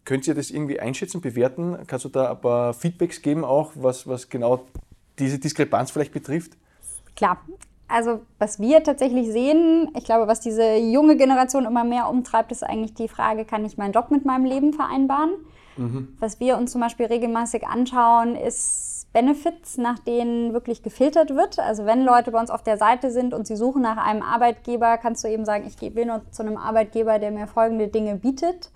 könnt 0.07 0.27
ihr 0.27 0.35
das 0.35 0.51
irgendwie 0.51 0.81
einschätzen, 0.81 1.21
bewerten? 1.21 1.77
Kannst 1.87 2.07
du 2.07 2.09
da 2.09 2.31
ein 2.31 2.41
paar 2.41 2.73
Feedbacks 2.73 3.21
geben 3.21 3.45
auch, 3.45 3.73
was, 3.75 4.07
was 4.07 4.31
genau 4.31 4.67
diese 5.19 5.39
Diskrepanz 5.39 5.91
vielleicht 5.91 6.13
betrifft? 6.13 6.57
Klar. 7.17 7.39
Also 7.89 8.23
was 8.39 8.59
wir 8.59 8.83
tatsächlich 8.83 9.31
sehen, 9.31 9.91
ich 9.97 10.05
glaube, 10.05 10.27
was 10.27 10.41
diese 10.41 10.77
junge 10.77 11.17
Generation 11.17 11.67
immer 11.67 11.85
mehr 11.85 12.09
umtreibt, 12.09 12.51
ist 12.51 12.63
eigentlich 12.63 12.95
die 12.95 13.09
Frage, 13.09 13.45
kann 13.45 13.65
ich 13.67 13.77
meinen 13.77 13.93
Job 13.93 14.11
mit 14.11 14.25
meinem 14.25 14.47
Leben 14.47 14.73
vereinbaren? 14.73 15.33
Mhm. 15.77 16.17
Was 16.19 16.41
wir 16.41 16.57
uns 16.57 16.73
zum 16.73 16.81
Beispiel 16.81 17.07
regelmäßig 17.07 17.67
anschauen, 17.67 18.35
ist 18.35 19.09
Benefits, 19.13 19.77
nach 19.77 19.99
denen 19.99 20.55
wirklich 20.55 20.83
gefiltert 20.83 21.35
wird. 21.35 21.59
Also 21.59 21.85
wenn 21.85 22.05
Leute 22.05 22.31
bei 22.31 22.41
uns 22.41 22.51
auf 22.51 22.63
der 22.63 22.79
Seite 22.79 23.11
sind 23.11 23.35
und 23.35 23.47
sie 23.47 23.57
suchen 23.57 23.83
nach 23.83 23.99
einem 23.99 24.23
Arbeitgeber, 24.23 24.97
kannst 24.97 25.23
du 25.25 25.29
eben 25.29 25.45
sagen, 25.45 25.67
ich 25.67 25.95
will 25.95 26.07
nur 26.07 26.23
zu 26.31 26.43
einem 26.43 26.57
Arbeitgeber, 26.57 27.19
der 27.19 27.31
mir 27.31 27.47
folgende 27.47 27.89
Dinge 27.89 28.17
bietet. 28.17 28.71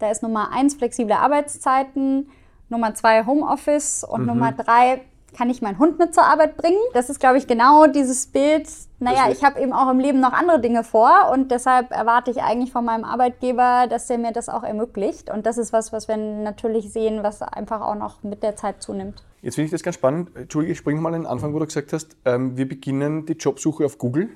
Da 0.00 0.10
ist 0.10 0.22
Nummer 0.22 0.50
eins 0.52 0.74
flexible 0.74 1.12
Arbeitszeiten, 1.12 2.30
Nummer 2.68 2.94
zwei 2.94 3.24
Homeoffice 3.26 4.02
und 4.02 4.22
mhm. 4.22 4.26
Nummer 4.26 4.52
drei 4.52 5.02
kann 5.36 5.50
ich 5.50 5.62
meinen 5.62 5.78
Hund 5.78 5.98
mit 5.98 6.14
zur 6.14 6.24
Arbeit 6.24 6.56
bringen? 6.56 6.78
Das 6.92 7.10
ist, 7.10 7.20
glaube 7.20 7.38
ich, 7.38 7.46
genau 7.46 7.86
dieses 7.86 8.26
Bild. 8.26 8.68
Naja, 8.98 9.30
ich 9.30 9.42
habe 9.42 9.60
eben 9.60 9.72
auch 9.72 9.90
im 9.90 9.98
Leben 9.98 10.20
noch 10.20 10.32
andere 10.32 10.60
Dinge 10.60 10.84
vor 10.84 11.30
und 11.32 11.50
deshalb 11.50 11.90
erwarte 11.90 12.30
ich 12.30 12.42
eigentlich 12.42 12.70
von 12.72 12.84
meinem 12.84 13.04
Arbeitgeber, 13.04 13.86
dass 13.88 14.10
er 14.10 14.18
mir 14.18 14.32
das 14.32 14.48
auch 14.48 14.62
ermöglicht. 14.62 15.30
Und 15.30 15.46
das 15.46 15.56
ist 15.56 15.72
was, 15.72 15.92
was 15.92 16.06
wir 16.08 16.16
natürlich 16.16 16.92
sehen, 16.92 17.22
was 17.22 17.40
einfach 17.42 17.80
auch 17.80 17.94
noch 17.94 18.22
mit 18.22 18.42
der 18.42 18.56
Zeit 18.56 18.82
zunimmt. 18.82 19.22
Jetzt 19.42 19.54
finde 19.54 19.66
ich 19.66 19.70
das 19.70 19.82
ganz 19.82 19.96
spannend. 19.96 20.36
Entschuldige, 20.36 20.72
ich 20.72 20.78
springe 20.78 21.00
mal 21.00 21.14
an 21.14 21.22
den 21.22 21.26
Anfang, 21.26 21.54
wo 21.54 21.58
du 21.58 21.66
gesagt 21.66 21.92
hast, 21.92 22.16
ähm, 22.26 22.56
wir 22.58 22.68
beginnen 22.68 23.24
die 23.24 23.32
Jobsuche 23.32 23.86
auf 23.86 23.96
Google. 23.96 24.28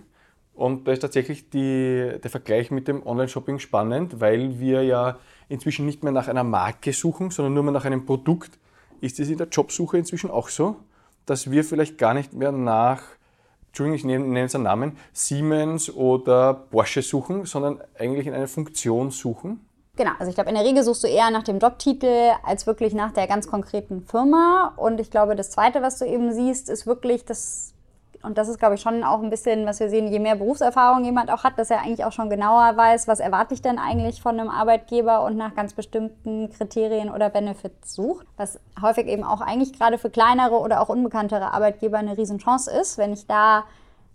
Und 0.54 0.86
da 0.86 0.92
ist 0.92 1.00
tatsächlich 1.00 1.50
die, 1.50 2.12
der 2.22 2.30
Vergleich 2.30 2.70
mit 2.70 2.86
dem 2.88 3.04
Online-Shopping 3.04 3.58
spannend, 3.58 4.20
weil 4.20 4.60
wir 4.60 4.82
ja 4.82 5.18
inzwischen 5.48 5.84
nicht 5.84 6.04
mehr 6.04 6.12
nach 6.12 6.28
einer 6.28 6.44
Marke 6.44 6.92
suchen, 6.92 7.30
sondern 7.30 7.54
nur 7.54 7.64
mehr 7.64 7.72
nach 7.72 7.84
einem 7.84 8.06
Produkt 8.06 8.58
ist 9.04 9.20
es 9.20 9.28
in 9.28 9.38
der 9.38 9.48
Jobsuche 9.48 9.98
inzwischen 9.98 10.30
auch 10.30 10.48
so, 10.48 10.76
dass 11.26 11.50
wir 11.50 11.62
vielleicht 11.62 11.98
gar 11.98 12.14
nicht 12.14 12.32
mehr 12.32 12.52
nach, 12.52 13.02
Entschuldigung, 13.68 13.96
ich 13.96 14.04
nenne, 14.04 14.24
nenne 14.24 14.48
einen 14.54 14.62
Namen, 14.64 14.98
Siemens 15.12 15.94
oder 15.94 16.54
Porsche 16.54 17.02
suchen, 17.02 17.44
sondern 17.44 17.80
eigentlich 17.98 18.26
in 18.26 18.34
einer 18.34 18.48
Funktion 18.48 19.10
suchen? 19.10 19.60
Genau, 19.96 20.10
also 20.18 20.28
ich 20.30 20.34
glaube, 20.34 20.48
in 20.48 20.56
der 20.56 20.64
Regel 20.64 20.82
suchst 20.82 21.04
du 21.04 21.08
eher 21.08 21.30
nach 21.30 21.44
dem 21.44 21.58
Jobtitel 21.58 22.32
als 22.42 22.66
wirklich 22.66 22.94
nach 22.94 23.12
der 23.12 23.28
ganz 23.28 23.46
konkreten 23.46 24.02
Firma. 24.02 24.72
Und 24.76 24.98
ich 25.00 25.10
glaube, 25.10 25.36
das 25.36 25.50
Zweite, 25.50 25.82
was 25.82 25.98
du 25.98 26.06
eben 26.06 26.32
siehst, 26.32 26.68
ist 26.68 26.86
wirklich 26.86 27.24
das 27.24 27.73
und 28.24 28.38
das 28.38 28.48
ist, 28.48 28.58
glaube 28.58 28.74
ich, 28.74 28.80
schon 28.80 29.04
auch 29.04 29.22
ein 29.22 29.30
bisschen, 29.30 29.66
was 29.66 29.80
wir 29.80 29.88
sehen, 29.88 30.08
je 30.08 30.18
mehr 30.18 30.36
Berufserfahrung 30.36 31.04
jemand 31.04 31.30
auch 31.30 31.44
hat, 31.44 31.58
dass 31.58 31.70
er 31.70 31.82
eigentlich 31.82 32.04
auch 32.04 32.12
schon 32.12 32.30
genauer 32.30 32.76
weiß, 32.76 33.06
was 33.06 33.20
erwarte 33.20 33.54
ich 33.54 33.62
denn 33.62 33.78
eigentlich 33.78 34.22
von 34.22 34.38
einem 34.38 34.48
Arbeitgeber 34.48 35.24
und 35.24 35.36
nach 35.36 35.54
ganz 35.54 35.74
bestimmten 35.74 36.50
Kriterien 36.50 37.10
oder 37.10 37.30
Benefits 37.30 37.94
sucht. 37.94 38.26
Was 38.36 38.58
häufig 38.80 39.06
eben 39.06 39.24
auch 39.24 39.40
eigentlich 39.40 39.72
gerade 39.72 39.98
für 39.98 40.10
kleinere 40.10 40.58
oder 40.58 40.80
auch 40.80 40.88
unbekanntere 40.88 41.52
Arbeitgeber 41.52 41.98
eine 41.98 42.16
Riesenchance 42.16 42.70
ist, 42.70 42.98
wenn 42.98 43.12
ich 43.12 43.26
da 43.26 43.64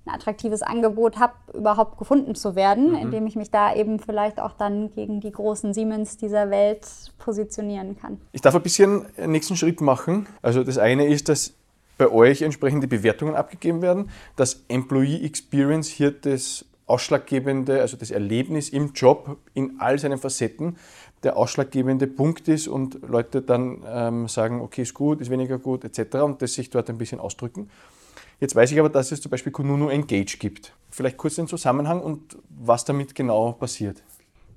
ein 0.05 0.15
attraktives 0.15 0.61
Angebot 0.61 1.19
habe, 1.19 1.33
überhaupt 1.53 1.97
gefunden 1.97 2.33
zu 2.35 2.55
werden, 2.55 2.91
mhm. 2.91 2.97
indem 2.97 3.27
ich 3.27 3.35
mich 3.35 3.51
da 3.51 3.75
eben 3.75 3.99
vielleicht 3.99 4.39
auch 4.39 4.53
dann 4.53 4.91
gegen 4.93 5.19
die 5.19 5.31
großen 5.31 5.73
Siemens 5.73 6.17
dieser 6.17 6.49
Welt 6.49 6.87
positionieren 7.19 7.97
kann. 7.99 8.19
Ich 8.31 8.41
darf 8.41 8.55
ein 8.55 8.61
bisschen 8.61 9.05
einen 9.17 9.33
nächsten 9.33 9.55
Schritt 9.55 9.81
machen. 9.81 10.27
Also 10.41 10.63
das 10.63 10.77
eine 10.77 11.07
ist, 11.07 11.29
dass 11.29 11.53
bei 11.99 12.09
euch 12.09 12.41
entsprechende 12.41 12.87
Bewertungen 12.87 13.35
abgegeben 13.35 13.83
werden, 13.83 14.09
dass 14.37 14.63
Employee 14.69 15.23
Experience 15.25 15.89
hier 15.89 16.11
das 16.11 16.65
ausschlaggebende, 16.87 17.81
also 17.81 17.97
das 17.97 18.09
Erlebnis 18.09 18.69
im 18.69 18.93
Job 18.93 19.37
in 19.53 19.75
all 19.79 19.99
seinen 19.99 20.17
Facetten 20.17 20.77
der 21.23 21.35
ausschlaggebende 21.35 22.07
Punkt 22.07 22.47
ist 22.47 22.69
und 22.69 23.01
Leute 23.07 23.41
dann 23.41 23.83
ähm, 23.85 24.27
sagen, 24.29 24.61
okay, 24.61 24.83
ist 24.83 24.93
gut, 24.93 25.19
ist 25.19 25.29
weniger 25.29 25.59
gut, 25.59 25.83
etc. 25.83 26.15
und 26.19 26.41
das 26.41 26.53
sich 26.53 26.69
dort 26.69 26.89
ein 26.89 26.97
bisschen 26.97 27.19
ausdrücken. 27.19 27.69
Jetzt 28.39 28.55
weiß 28.55 28.71
ich 28.71 28.79
aber, 28.79 28.87
dass 28.87 29.11
es 29.11 29.19
zum 29.19 29.29
Beispiel 29.29 29.51
Kununu 29.51 29.89
Engage 29.89 30.37
gibt. 30.39 30.73
Vielleicht 30.89 31.17
kurz 31.17 31.35
den 31.35 31.47
Zusammenhang 31.47 32.01
und 32.01 32.37
was 32.49 32.85
damit 32.85 33.13
genau 33.13 33.51
passiert. 33.51 34.01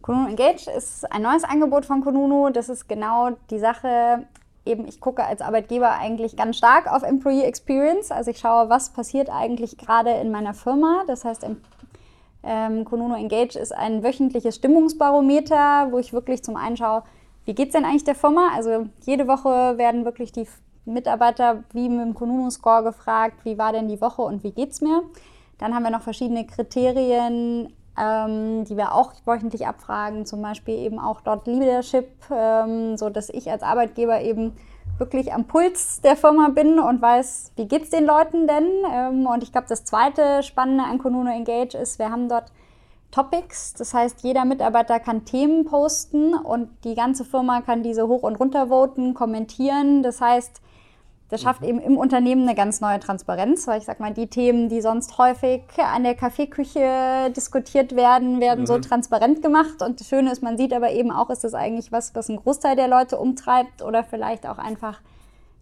Kununu 0.01 0.29
Engage 0.29 0.71
ist 0.71 1.11
ein 1.11 1.23
neues 1.23 1.43
Angebot 1.43 1.85
von 1.85 2.01
Kununu. 2.03 2.51
Das 2.51 2.69
ist 2.69 2.89
genau 2.89 3.31
die 3.51 3.59
Sache, 3.59 4.27
eben, 4.64 4.87
ich 4.87 5.00
gucke 5.00 5.25
als 5.25 5.40
Arbeitgeber 5.40 5.92
eigentlich 5.92 6.37
ganz 6.37 6.57
stark 6.57 6.92
auf 6.92 7.02
Employee 7.02 7.45
Experience. 7.45 8.11
Also 8.11 8.31
ich 8.31 8.38
schaue, 8.38 8.69
was 8.69 8.90
passiert 8.90 9.31
eigentlich 9.31 9.78
gerade 9.78 10.11
in 10.11 10.31
meiner 10.31 10.54
Firma. 10.54 11.04
Das 11.07 11.25
heißt, 11.25 11.47
ähm, 12.45 12.85
Konuno 12.85 13.14
Engage 13.14 13.59
ist 13.59 13.75
ein 13.75 14.02
wöchentliches 14.02 14.57
Stimmungsbarometer, 14.57 15.88
wo 15.90 15.99
ich 15.99 16.12
wirklich 16.12 16.42
zum 16.42 16.57
einen 16.57 16.76
schaue, 16.76 17.02
wie 17.45 17.54
geht 17.54 17.69
es 17.69 17.73
denn 17.73 17.85
eigentlich 17.85 18.04
der 18.04 18.14
Firma? 18.14 18.50
Also 18.54 18.87
jede 19.04 19.26
Woche 19.26 19.78
werden 19.78 20.04
wirklich 20.04 20.33
die 20.33 20.47
Mitarbeiter 20.85 21.64
wie 21.73 21.88
mit 21.88 22.00
dem 22.00 22.14
Konuno-Score 22.14 22.83
gefragt, 22.85 23.45
wie 23.45 23.59
war 23.59 23.73
denn 23.73 23.88
die 23.88 24.00
Woche 24.00 24.23
und 24.23 24.42
wie 24.42 24.52
geht 24.52 24.71
es 24.71 24.81
mir? 24.81 25.02
Dann 25.59 25.75
haben 25.75 25.85
wir 25.85 25.90
noch 25.90 26.02
verschiedene 26.02 26.47
Kriterien, 26.47 27.73
ähm, 27.99 28.65
die 28.65 28.77
wir 28.77 28.95
auch 28.95 29.13
wöchentlich 29.25 29.67
abfragen, 29.67 30.25
zum 30.27 30.43
Beispiel 30.43 30.77
eben 30.77 30.99
auch 30.99 31.21
dort 31.21 31.47
Leadership, 31.47 32.09
ähm, 32.31 32.97
so 32.97 33.11
dass 33.11 33.29
ich 33.29 33.51
als 33.51 33.63
Arbeitgeber 33.63 34.21
eben 34.23 34.57
wirklich 34.99 35.33
am 35.33 35.47
Puls 35.47 36.01
der 36.01 36.17
Firma 36.17 36.49
bin 36.49 36.79
und 36.79 37.03
weiß, 37.03 37.53
wie 37.57 37.67
geht 37.67 37.85
es 37.85 37.91
den 37.91 38.05
Leuten 38.05 38.47
denn? 38.47 38.69
Ähm, 38.93 39.27
und 39.27 39.43
ich 39.43 39.53
glaube, 39.53 39.67
das 39.69 39.85
zweite 39.85 40.43
Spannende 40.43 40.85
an 40.85 40.99
Konuno 40.99 41.31
Engage 41.31 41.77
ist, 41.77 41.99
wir 41.99 42.11
haben 42.11 42.29
dort 42.29 42.53
Topics. 43.11 43.75
Das 43.75 43.95
heißt, 43.95 44.23
jeder 44.23 44.45
Mitarbeiter 44.45 44.99
kann 44.99 45.25
Themen 45.25 45.65
posten 45.67 46.35
und 46.35 46.71
die 46.85 46.95
ganze 46.95 47.25
Firma 47.25 47.61
kann 47.61 47.83
diese 47.83 48.09
hoch 48.09 48.23
und 48.23 48.37
runter 48.37 48.69
voten, 48.69 49.15
kommentieren. 49.15 50.03
Das 50.03 50.21
heißt, 50.21 50.61
das 51.33 51.41
schafft 51.41 51.62
eben 51.65 51.81
im 51.81 51.97
Unternehmen 51.97 52.43
eine 52.43 52.55
ganz 52.55 52.83
neue 52.83 53.01
Transparenz, 53.01 53.67
weil 53.67 53.79
ich 53.79 53.87
sag 53.87 54.01
mal, 54.01 54.12
die 54.12 54.27
Themen, 54.27 54.69
die 54.69 54.83
sonst 54.83 55.17
häufig 55.17 55.62
an 55.79 56.05
der 56.05 56.15
Kaffeeküche 56.15 57.33
diskutiert 57.35 57.97
werden, 57.97 58.39
werden 58.39 58.61
mhm. 58.61 58.67
so 58.67 58.79
transparent 58.79 59.41
gemacht. 59.41 59.81
Und 59.81 59.99
das 59.99 60.09
Schöne 60.09 60.31
ist, 60.31 60.43
man 60.43 60.59
sieht 60.59 60.75
aber 60.75 60.91
eben 60.91 61.11
auch, 61.11 61.31
ist 61.31 61.43
das 61.43 61.55
eigentlich 61.55 61.91
was, 61.91 62.15
was 62.15 62.29
ein 62.29 62.37
Großteil 62.37 62.77
der 62.77 62.87
Leute 62.87 63.17
umtreibt 63.17 63.81
oder 63.81 64.05
vielleicht 64.05 64.47
auch 64.47 64.59
einfach 64.59 65.01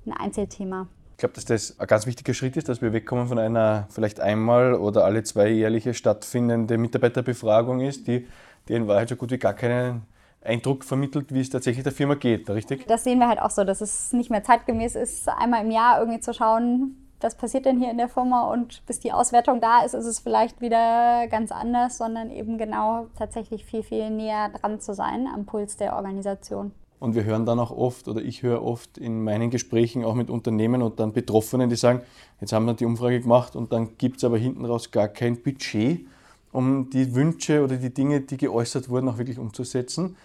ein 0.07 0.13
Einzelthema. 0.13 0.89
Ich 1.13 1.19
glaube, 1.19 1.35
dass 1.37 1.45
das 1.45 1.79
ein 1.79 1.87
ganz 1.87 2.05
wichtiger 2.05 2.35
Schritt 2.35 2.57
ist, 2.57 2.69
dass 2.69 2.83
wir 2.83 2.93
wegkommen 2.93 3.29
von 3.29 3.39
einer 3.39 3.87
vielleicht 3.91 4.19
einmal 4.19 4.75
oder 4.75 5.05
alle 5.05 5.23
zwei 5.23 5.51
jährliche 5.51 5.95
stattfindende 5.95 6.79
Mitarbeiterbefragung 6.79 7.79
ist, 7.79 8.09
die, 8.09 8.27
die 8.67 8.73
in 8.73 8.89
Wahrheit 8.89 9.09
so 9.09 9.15
gut 9.15 9.31
wie 9.31 9.39
gar 9.39 9.55
keinen 9.55 10.03
Eindruck 10.43 10.85
vermittelt, 10.85 11.33
wie 11.33 11.41
es 11.41 11.51
tatsächlich 11.51 11.85
der 11.85 11.93
Firma 11.93 12.15
geht, 12.15 12.49
richtig? 12.49 12.87
Das 12.87 13.05
sehen 13.05 13.19
wir 13.19 13.29
halt 13.29 13.41
auch 13.41 13.51
so, 13.51 13.65
dass 13.65 13.81
es 13.81 14.13
nicht 14.13 14.31
mehr 14.31 14.43
zeitgemäß 14.43 14.95
ist, 14.95 15.29
einmal 15.29 15.65
im 15.65 15.71
Jahr 15.71 16.01
irgendwie 16.01 16.21
zu 16.21 16.33
schauen, 16.33 16.97
was 17.21 17.37
passiert 17.37 17.67
denn 17.67 17.79
hier 17.79 17.91
in 17.91 17.99
der 17.99 18.09
Firma 18.09 18.51
und 18.51 18.85
bis 18.87 18.99
die 18.99 19.13
Auswertung 19.13 19.61
da 19.61 19.85
ist, 19.85 19.95
ist 19.95 20.07
es 20.07 20.21
vielleicht 20.21 20.61
wieder 20.61 21.29
ganz 21.29 21.53
anders, 21.53 21.99
sondern 21.99 22.31
eben 22.31 22.57
genau 22.57 23.09
tatsächlich 23.19 23.65
viel, 23.65 23.83
viel 23.83 24.11
näher 24.11 24.49
dran 24.49 24.81
zu 24.81 24.95
sein 24.95 25.27
am 25.27 25.45
Puls 25.45 25.77
der 25.77 25.97
Organisation. 25.97 26.73
Und 26.99 27.15
wir 27.15 27.25
hören 27.25 27.47
dann 27.47 27.59
auch 27.59 27.71
oft, 27.71 28.09
oder 28.09 28.21
ich 28.21 28.43
höre 28.43 28.63
oft 28.63 28.99
in 28.99 29.25
meinen 29.25 29.51
Gesprächen 29.51 30.05
auch 30.05 30.15
mit 30.15 30.29
Unternehmen 30.29 30.83
und 30.83 31.01
dann 31.01 31.13
Betroffenen, 31.13 31.71
die 31.71 31.77
sagen, 31.77 32.03
jetzt 32.41 32.53
haben 32.53 32.67
wir 32.67 32.75
die 32.75 32.85
Umfrage 32.85 33.21
gemacht 33.21 33.57
und 33.57 33.73
dann 33.73 33.97
gibt 33.97 34.19
es 34.19 34.25
aber 34.25 34.37
hinten 34.37 34.65
raus 34.67 34.91
gar 34.91 35.09
kein 35.09 35.43
Budget, 35.43 36.07
um 36.53 36.91
die 36.91 37.15
Wünsche 37.15 37.63
oder 37.63 37.77
die 37.77 37.93
Dinge, 37.93 38.21
die 38.21 38.37
geäußert 38.37 38.89
wurden, 38.89 39.09
auch 39.09 39.19
wirklich 39.19 39.39
umzusetzen. 39.39 40.17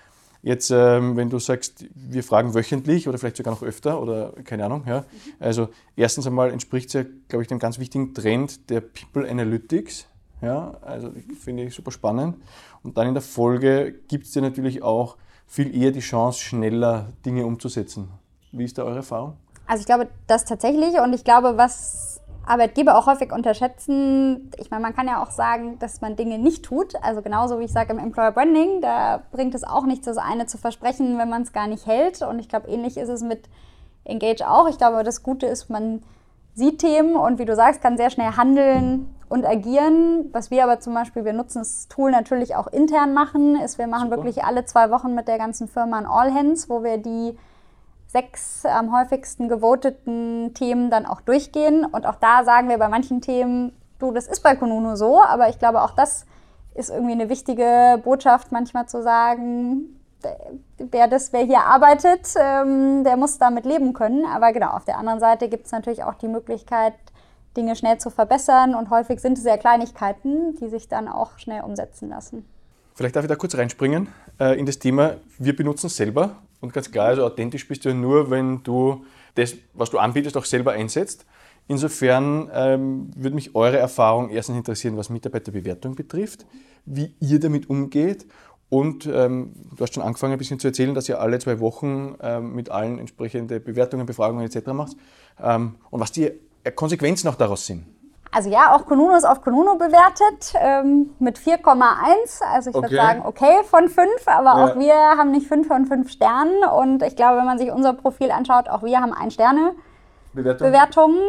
Jetzt, 0.45 0.69
ähm, 0.69 1.17
wenn 1.17 1.31
du 1.31 1.39
sagst, 1.39 1.85
wir 1.95 2.23
fragen 2.23 2.53
wöchentlich 2.53 3.07
oder 3.07 3.17
vielleicht 3.17 3.37
sogar 3.37 3.51
noch 3.51 3.63
öfter 3.63 3.99
oder 3.99 4.31
keine 4.43 4.63
Ahnung, 4.63 4.83
ja. 4.85 5.03
Also 5.39 5.69
erstens 5.95 6.27
einmal 6.27 6.51
entspricht 6.51 6.89
es 6.89 6.93
ja, 6.93 7.03
glaube 7.27 7.41
ich, 7.41 7.47
dem 7.47 7.57
ganz 7.57 7.79
wichtigen 7.79 8.13
Trend 8.13 8.69
der 8.69 8.81
People 8.81 9.27
Analytics. 9.27 10.05
Ja, 10.43 10.77
also 10.81 11.11
finde 11.39 11.63
ich 11.63 11.73
super 11.73 11.89
spannend. 11.89 12.37
Und 12.83 12.95
dann 12.95 13.07
in 13.07 13.15
der 13.15 13.23
Folge 13.23 13.95
gibt 14.07 14.27
es 14.27 14.33
dir 14.33 14.43
natürlich 14.43 14.83
auch 14.83 15.17
viel 15.47 15.75
eher 15.75 15.89
die 15.89 15.99
Chance, 15.99 16.39
schneller 16.39 17.11
Dinge 17.25 17.43
umzusetzen. 17.43 18.09
Wie 18.51 18.65
ist 18.65 18.77
da 18.77 18.83
eure 18.83 18.97
Erfahrung? 18.97 19.37
Also 19.65 19.81
ich 19.81 19.87
glaube, 19.87 20.09
das 20.27 20.45
tatsächlich 20.45 20.93
und 20.99 21.11
ich 21.13 21.23
glaube, 21.23 21.57
was 21.57 22.14
Arbeitgeber 22.47 22.97
auch 22.97 23.07
häufig 23.07 23.31
unterschätzen. 23.31 24.51
Ich 24.57 24.71
meine, 24.71 24.83
man 24.83 24.95
kann 24.95 25.07
ja 25.07 25.21
auch 25.21 25.31
sagen, 25.31 25.79
dass 25.79 26.01
man 26.01 26.15
Dinge 26.15 26.37
nicht 26.37 26.63
tut. 26.63 26.95
Also 27.01 27.21
genauso 27.21 27.59
wie 27.59 27.65
ich 27.65 27.71
sage 27.71 27.93
im 27.93 27.99
Employer 27.99 28.31
Branding, 28.31 28.81
da 28.81 29.21
bringt 29.31 29.55
es 29.55 29.63
auch 29.63 29.85
nichts, 29.85 30.05
das 30.05 30.17
eine 30.17 30.45
zu 30.45 30.57
versprechen, 30.57 31.17
wenn 31.17 31.29
man 31.29 31.41
es 31.41 31.53
gar 31.53 31.67
nicht 31.67 31.85
hält. 31.85 32.21
Und 32.21 32.39
ich 32.39 32.49
glaube, 32.49 32.67
ähnlich 32.69 32.97
ist 32.97 33.09
es 33.09 33.21
mit 33.21 33.49
Engage 34.03 34.47
auch. 34.47 34.67
Ich 34.69 34.77
glaube, 34.77 35.03
das 35.03 35.23
Gute 35.23 35.47
ist, 35.47 35.69
man 35.69 36.03
sieht 36.53 36.79
Themen 36.79 37.15
und 37.15 37.37
wie 37.37 37.45
du 37.45 37.55
sagst, 37.55 37.81
kann 37.81 37.97
sehr 37.97 38.09
schnell 38.09 38.37
handeln 38.37 39.13
und 39.27 39.45
agieren. 39.45 40.29
Was 40.31 40.51
wir 40.51 40.63
aber 40.63 40.79
zum 40.79 40.93
Beispiel, 40.93 41.25
wir 41.25 41.33
nutzen 41.33 41.59
das 41.59 41.87
Tool 41.89 42.11
natürlich 42.11 42.55
auch 42.55 42.67
intern 42.67 43.13
machen, 43.13 43.59
ist, 43.59 43.77
wir 43.77 43.87
machen 43.87 44.09
Super. 44.09 44.17
wirklich 44.17 44.43
alle 44.43 44.65
zwei 44.65 44.89
Wochen 44.89 45.13
mit 45.15 45.27
der 45.27 45.37
ganzen 45.37 45.67
Firma 45.67 45.97
ein 45.97 46.05
All 46.05 46.33
Hands, 46.33 46.69
wo 46.69 46.83
wir 46.83 46.97
die 46.97 47.37
sechs 48.15 48.65
am 48.65 48.97
häufigsten 48.97 49.49
gewoteten 49.49 50.53
Themen 50.53 50.89
dann 50.89 51.05
auch 51.05 51.19
durchgehen. 51.19 51.83
Und 51.83 52.05
auch 52.05 52.15
da 52.15 52.45
sagen 52.45 52.69
wir 52.69 52.77
bei 52.77 52.87
manchen 52.87 53.19
Themen, 53.19 53.73
du, 53.99 54.13
das 54.13 54.27
ist 54.27 54.41
bei 54.41 54.55
Konuno 54.55 54.95
so, 54.95 55.21
aber 55.21 55.49
ich 55.49 55.59
glaube, 55.59 55.81
auch 55.81 55.91
das 55.91 56.25
ist 56.75 56.89
irgendwie 56.89 57.11
eine 57.11 57.27
wichtige 57.27 57.99
Botschaft, 58.01 58.53
manchmal 58.53 58.87
zu 58.87 59.03
sagen, 59.03 59.99
wer 60.77 61.09
das, 61.09 61.33
wer 61.33 61.41
hier 61.41 61.59
arbeitet, 61.59 62.33
ähm, 62.39 63.03
der 63.03 63.17
muss 63.17 63.37
damit 63.37 63.65
leben 63.65 63.91
können. 63.91 64.25
Aber 64.25 64.53
genau, 64.53 64.69
auf 64.69 64.85
der 64.85 64.97
anderen 64.97 65.19
Seite 65.19 65.49
gibt 65.49 65.65
es 65.65 65.73
natürlich 65.73 66.03
auch 66.03 66.15
die 66.15 66.29
Möglichkeit, 66.29 66.93
Dinge 67.57 67.75
schnell 67.75 67.97
zu 67.97 68.09
verbessern 68.09 68.75
und 68.75 68.89
häufig 68.89 69.19
sind 69.19 69.37
es 69.37 69.43
ja 69.43 69.57
Kleinigkeiten, 69.57 70.55
die 70.55 70.69
sich 70.69 70.87
dann 70.87 71.09
auch 71.09 71.37
schnell 71.37 71.63
umsetzen 71.63 72.09
lassen. 72.09 72.45
Vielleicht 72.93 73.15
darf 73.17 73.25
ich 73.25 73.29
da 73.29 73.35
kurz 73.35 73.57
reinspringen 73.57 74.07
äh, 74.39 74.57
in 74.57 74.65
das 74.65 74.79
Thema. 74.79 75.15
Wir 75.37 75.53
benutzen 75.53 75.87
es 75.87 75.97
selber 75.97 76.37
und 76.65 76.73
ganz 76.73 76.91
klar, 76.91 77.07
also 77.07 77.23
authentisch 77.25 77.67
bist 77.67 77.85
du 77.85 77.89
ja 77.89 77.95
nur, 77.95 78.29
wenn 78.29 78.63
du 78.63 79.05
das, 79.35 79.55
was 79.73 79.89
du 79.89 79.97
anbietest, 79.97 80.37
auch 80.37 80.45
selber 80.45 80.73
einsetzt. 80.73 81.25
Insofern 81.67 82.49
ähm, 82.53 83.11
würde 83.15 83.35
mich 83.35 83.55
eure 83.55 83.77
Erfahrung 83.77 84.29
erstens 84.29 84.57
interessieren, 84.57 84.97
was 84.97 85.09
Mitarbeiterbewertung 85.09 85.95
betrifft, 85.95 86.45
wie 86.85 87.15
ihr 87.19 87.39
damit 87.39 87.69
umgeht 87.69 88.27
und 88.69 89.05
ähm, 89.05 89.53
du 89.75 89.83
hast 89.83 89.93
schon 89.93 90.03
angefangen 90.03 90.33
ein 90.33 90.39
bisschen 90.39 90.59
zu 90.59 90.67
erzählen, 90.67 90.93
dass 90.93 91.07
ihr 91.07 91.19
alle 91.19 91.39
zwei 91.39 91.59
Wochen 91.59 92.15
ähm, 92.21 92.55
mit 92.55 92.69
allen 92.69 92.99
entsprechende 92.99 93.59
Bewertungen, 93.59 94.05
Befragungen 94.05 94.45
etc. 94.45 94.67
macht 94.67 94.97
ähm, 95.41 95.75
und 95.91 95.99
was 95.99 96.11
die 96.11 96.31
Konsequenzen 96.75 97.27
auch 97.27 97.35
daraus 97.35 97.65
sind. 97.65 97.85
Also 98.35 98.49
ja, 98.49 98.75
auch 98.75 98.85
Konuno 98.85 99.15
ist 99.15 99.23
auf 99.23 99.41
Konuno 99.41 99.75
bewertet 99.75 100.55
ähm, 100.55 101.11
mit 101.19 101.39
4,1. 101.39 102.43
Also 102.43 102.69
ich 102.69 102.75
okay. 102.75 102.85
würde 102.87 102.95
sagen, 102.97 103.21
okay 103.23 103.63
von 103.63 103.87
5, 103.87 104.09
aber 104.25 104.43
ja. 104.43 104.65
auch 104.65 104.75
wir 104.77 104.93
haben 104.93 105.31
nicht 105.31 105.47
5 105.47 105.65
von 105.65 105.85
5 105.85 106.11
Sternen. 106.11 106.65
Und 106.65 107.01
ich 107.01 107.15
glaube, 107.15 107.37
wenn 107.37 107.45
man 107.45 107.57
sich 107.57 107.71
unser 107.71 107.93
Profil 107.93 108.31
anschaut, 108.31 108.67
auch 108.67 108.83
wir 108.83 108.99
haben 108.99 109.13
ein 109.13 109.31
Sterne 109.31 109.71
Bewertung. 110.33 110.67
Bewertungen. 110.67 111.19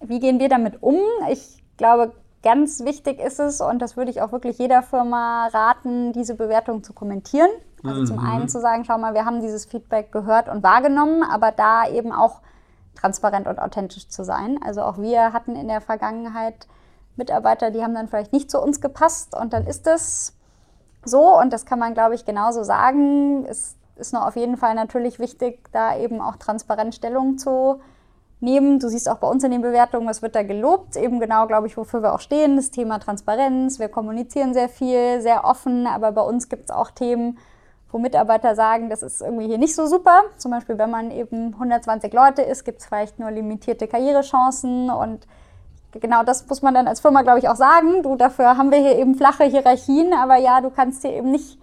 Wie 0.00 0.18
gehen 0.18 0.40
wir 0.40 0.48
damit 0.48 0.82
um? 0.82 0.96
Ich 1.28 1.62
glaube, 1.76 2.12
ganz 2.42 2.84
wichtig 2.86 3.20
ist 3.20 3.38
es, 3.38 3.60
und 3.60 3.82
das 3.82 3.98
würde 3.98 4.10
ich 4.10 4.22
auch 4.22 4.32
wirklich 4.32 4.56
jeder 4.56 4.82
Firma 4.82 5.48
raten, 5.48 6.14
diese 6.14 6.36
Bewertung 6.36 6.82
zu 6.82 6.94
kommentieren. 6.94 7.50
Also 7.84 8.00
mhm. 8.00 8.06
zum 8.06 8.18
einen 8.18 8.48
zu 8.48 8.60
sagen, 8.60 8.84
schau 8.86 8.96
mal, 8.96 9.12
wir 9.12 9.26
haben 9.26 9.42
dieses 9.42 9.66
Feedback 9.66 10.10
gehört 10.10 10.48
und 10.48 10.62
wahrgenommen, 10.62 11.22
aber 11.22 11.52
da 11.52 11.86
eben 11.86 12.12
auch 12.12 12.40
transparent 12.94 13.46
und 13.46 13.58
authentisch 13.58 14.08
zu 14.08 14.24
sein. 14.24 14.58
Also 14.64 14.82
auch 14.82 14.98
wir 14.98 15.32
hatten 15.32 15.56
in 15.56 15.68
der 15.68 15.80
Vergangenheit 15.80 16.66
Mitarbeiter, 17.16 17.70
die 17.70 17.82
haben 17.82 17.94
dann 17.94 18.08
vielleicht 18.08 18.32
nicht 18.32 18.50
zu 18.50 18.60
uns 18.60 18.80
gepasst 18.80 19.36
und 19.36 19.52
dann 19.52 19.66
ist 19.66 19.86
es 19.86 20.36
so 21.04 21.38
und 21.38 21.52
das 21.52 21.66
kann 21.66 21.78
man, 21.78 21.94
glaube 21.94 22.14
ich, 22.14 22.24
genauso 22.24 22.62
sagen. 22.62 23.44
Es 23.46 23.76
ist 23.96 24.12
nur 24.12 24.26
auf 24.26 24.36
jeden 24.36 24.56
Fall 24.56 24.74
natürlich 24.74 25.18
wichtig, 25.18 25.68
da 25.72 25.96
eben 25.96 26.20
auch 26.20 26.36
transparent 26.36 26.94
Stellung 26.94 27.38
zu 27.38 27.80
nehmen. 28.40 28.78
Du 28.78 28.88
siehst 28.88 29.08
auch 29.08 29.18
bei 29.18 29.28
uns 29.28 29.44
in 29.44 29.50
den 29.50 29.62
Bewertungen, 29.62 30.08
was 30.08 30.22
wird 30.22 30.34
da 30.34 30.42
gelobt, 30.42 30.96
eben 30.96 31.20
genau, 31.20 31.46
glaube 31.46 31.66
ich, 31.66 31.76
wofür 31.76 32.02
wir 32.02 32.14
auch 32.14 32.20
stehen, 32.20 32.56
das 32.56 32.70
Thema 32.70 32.98
Transparenz. 32.98 33.78
Wir 33.78 33.88
kommunizieren 33.88 34.54
sehr 34.54 34.68
viel, 34.68 35.20
sehr 35.20 35.44
offen, 35.44 35.86
aber 35.86 36.12
bei 36.12 36.22
uns 36.22 36.48
gibt 36.48 36.64
es 36.64 36.70
auch 36.70 36.90
Themen, 36.90 37.38
wo 37.92 37.98
Mitarbeiter 37.98 38.54
sagen, 38.54 38.88
das 38.88 39.02
ist 39.02 39.20
irgendwie 39.20 39.46
hier 39.46 39.58
nicht 39.58 39.74
so 39.74 39.86
super. 39.86 40.22
Zum 40.36 40.50
Beispiel, 40.50 40.78
wenn 40.78 40.90
man 40.90 41.10
eben 41.10 41.54
120 41.54 42.12
Leute 42.12 42.42
ist, 42.42 42.64
gibt 42.64 42.80
es 42.80 42.86
vielleicht 42.86 43.18
nur 43.18 43.30
limitierte 43.30 43.88
Karrierechancen 43.88 44.90
und 44.90 45.26
genau 45.92 46.22
das 46.22 46.46
muss 46.48 46.62
man 46.62 46.74
dann 46.74 46.86
als 46.86 47.00
Firma, 47.00 47.22
glaube 47.22 47.40
ich, 47.40 47.48
auch 47.48 47.56
sagen. 47.56 48.02
Du, 48.02 48.16
dafür 48.16 48.56
haben 48.56 48.70
wir 48.70 48.78
hier 48.78 48.96
eben 48.96 49.14
flache 49.14 49.44
Hierarchien, 49.44 50.12
aber 50.12 50.36
ja, 50.36 50.60
du 50.60 50.70
kannst 50.70 51.02
hier 51.02 51.12
eben 51.12 51.30
nicht, 51.30 51.58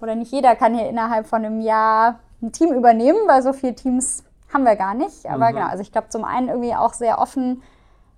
oder 0.00 0.14
nicht 0.14 0.32
jeder 0.32 0.56
kann 0.56 0.74
hier 0.74 0.88
innerhalb 0.88 1.26
von 1.26 1.44
einem 1.44 1.60
Jahr 1.60 2.20
ein 2.42 2.52
Team 2.52 2.72
übernehmen, 2.72 3.18
weil 3.26 3.42
so 3.42 3.52
viele 3.52 3.74
Teams 3.74 4.24
haben 4.52 4.64
wir 4.64 4.76
gar 4.76 4.94
nicht. 4.94 5.26
Aber 5.28 5.50
mhm. 5.50 5.56
genau, 5.56 5.66
also 5.66 5.82
ich 5.82 5.92
glaube, 5.92 6.08
zum 6.08 6.24
einen 6.24 6.48
irgendwie 6.48 6.74
auch 6.74 6.94
sehr 6.94 7.18
offen 7.18 7.62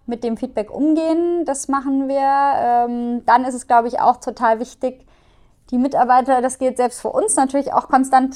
mit 0.06 0.24
dem 0.24 0.36
Feedback 0.36 0.70
umgehen, 0.70 1.44
das 1.44 1.68
machen 1.68 2.08
wir. 2.08 2.18
Ähm, 2.18 3.26
dann 3.26 3.44
ist 3.44 3.54
es, 3.54 3.66
glaube 3.66 3.88
ich, 3.88 4.00
auch 4.00 4.16
total 4.16 4.58
wichtig, 4.58 5.06
die 5.70 5.78
Mitarbeiter, 5.78 6.40
das 6.40 6.58
gilt 6.58 6.76
selbst 6.76 7.00
für 7.00 7.10
uns 7.10 7.36
natürlich 7.36 7.72
auch 7.72 7.88
konstant 7.88 8.34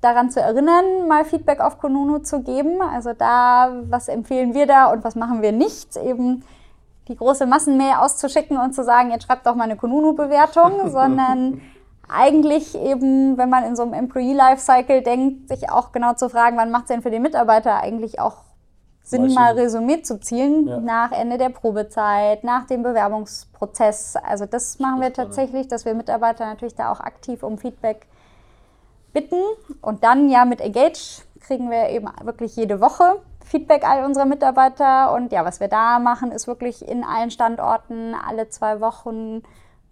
daran 0.00 0.30
zu 0.30 0.40
erinnern, 0.40 1.08
mal 1.08 1.24
Feedback 1.24 1.60
auf 1.60 1.78
Konunu 1.78 2.18
zu 2.18 2.42
geben. 2.42 2.80
Also 2.82 3.12
da, 3.12 3.72
was 3.88 4.08
empfehlen 4.08 4.54
wir 4.54 4.66
da 4.66 4.92
und 4.92 5.04
was 5.04 5.14
machen 5.14 5.42
wir 5.42 5.52
nicht? 5.52 5.96
Eben 5.96 6.44
die 7.08 7.16
große 7.16 7.46
Massenmail 7.46 7.96
auszuschicken 7.98 8.58
und 8.58 8.74
zu 8.74 8.84
sagen, 8.84 9.10
jetzt 9.10 9.24
schreibt 9.26 9.46
doch 9.46 9.54
mal 9.54 9.64
eine 9.64 9.76
Konunu-Bewertung, 9.76 10.90
sondern 10.90 11.60
eigentlich 12.08 12.76
eben, 12.76 13.36
wenn 13.36 13.50
man 13.50 13.64
in 13.64 13.76
so 13.76 13.82
einem 13.82 13.94
Employee 13.94 14.34
Lifecycle 14.34 15.02
denkt, 15.02 15.48
sich 15.48 15.70
auch 15.70 15.92
genau 15.92 16.14
zu 16.14 16.28
fragen, 16.28 16.56
wann 16.56 16.70
macht 16.70 16.84
es 16.84 16.88
denn 16.88 17.02
für 17.02 17.10
den 17.10 17.22
Mitarbeiter 17.22 17.76
eigentlich 17.80 18.20
auch 18.20 18.44
Sinn, 19.06 19.32
mal 19.34 19.52
Resümee 19.52 20.02
zu 20.02 20.18
ziehen 20.18 20.66
ja. 20.66 20.80
nach 20.80 21.12
Ende 21.12 21.38
der 21.38 21.50
Probezeit, 21.50 22.42
nach 22.42 22.66
dem 22.66 22.82
Bewerbungsprozess. 22.82 24.16
Also 24.16 24.46
das 24.46 24.80
machen 24.80 25.00
wir 25.00 25.12
tatsächlich, 25.12 25.68
dass 25.68 25.84
wir 25.84 25.94
Mitarbeiter 25.94 26.44
natürlich 26.44 26.74
da 26.74 26.90
auch 26.90 26.98
aktiv 26.98 27.44
um 27.44 27.56
Feedback 27.56 28.08
bitten. 29.12 29.40
Und 29.80 30.02
dann 30.02 30.28
ja 30.28 30.44
mit 30.44 30.60
Engage 30.60 31.22
kriegen 31.38 31.70
wir 31.70 31.90
eben 31.90 32.08
wirklich 32.24 32.56
jede 32.56 32.80
Woche 32.80 33.20
Feedback 33.44 33.88
all 33.88 34.04
unserer 34.04 34.24
Mitarbeiter. 34.24 35.14
Und 35.14 35.30
ja, 35.30 35.44
was 35.44 35.60
wir 35.60 35.68
da 35.68 36.00
machen, 36.00 36.32
ist 36.32 36.48
wirklich 36.48 36.86
in 36.86 37.04
allen 37.04 37.30
Standorten 37.30 38.12
alle 38.14 38.48
zwei 38.48 38.80
Wochen 38.80 39.42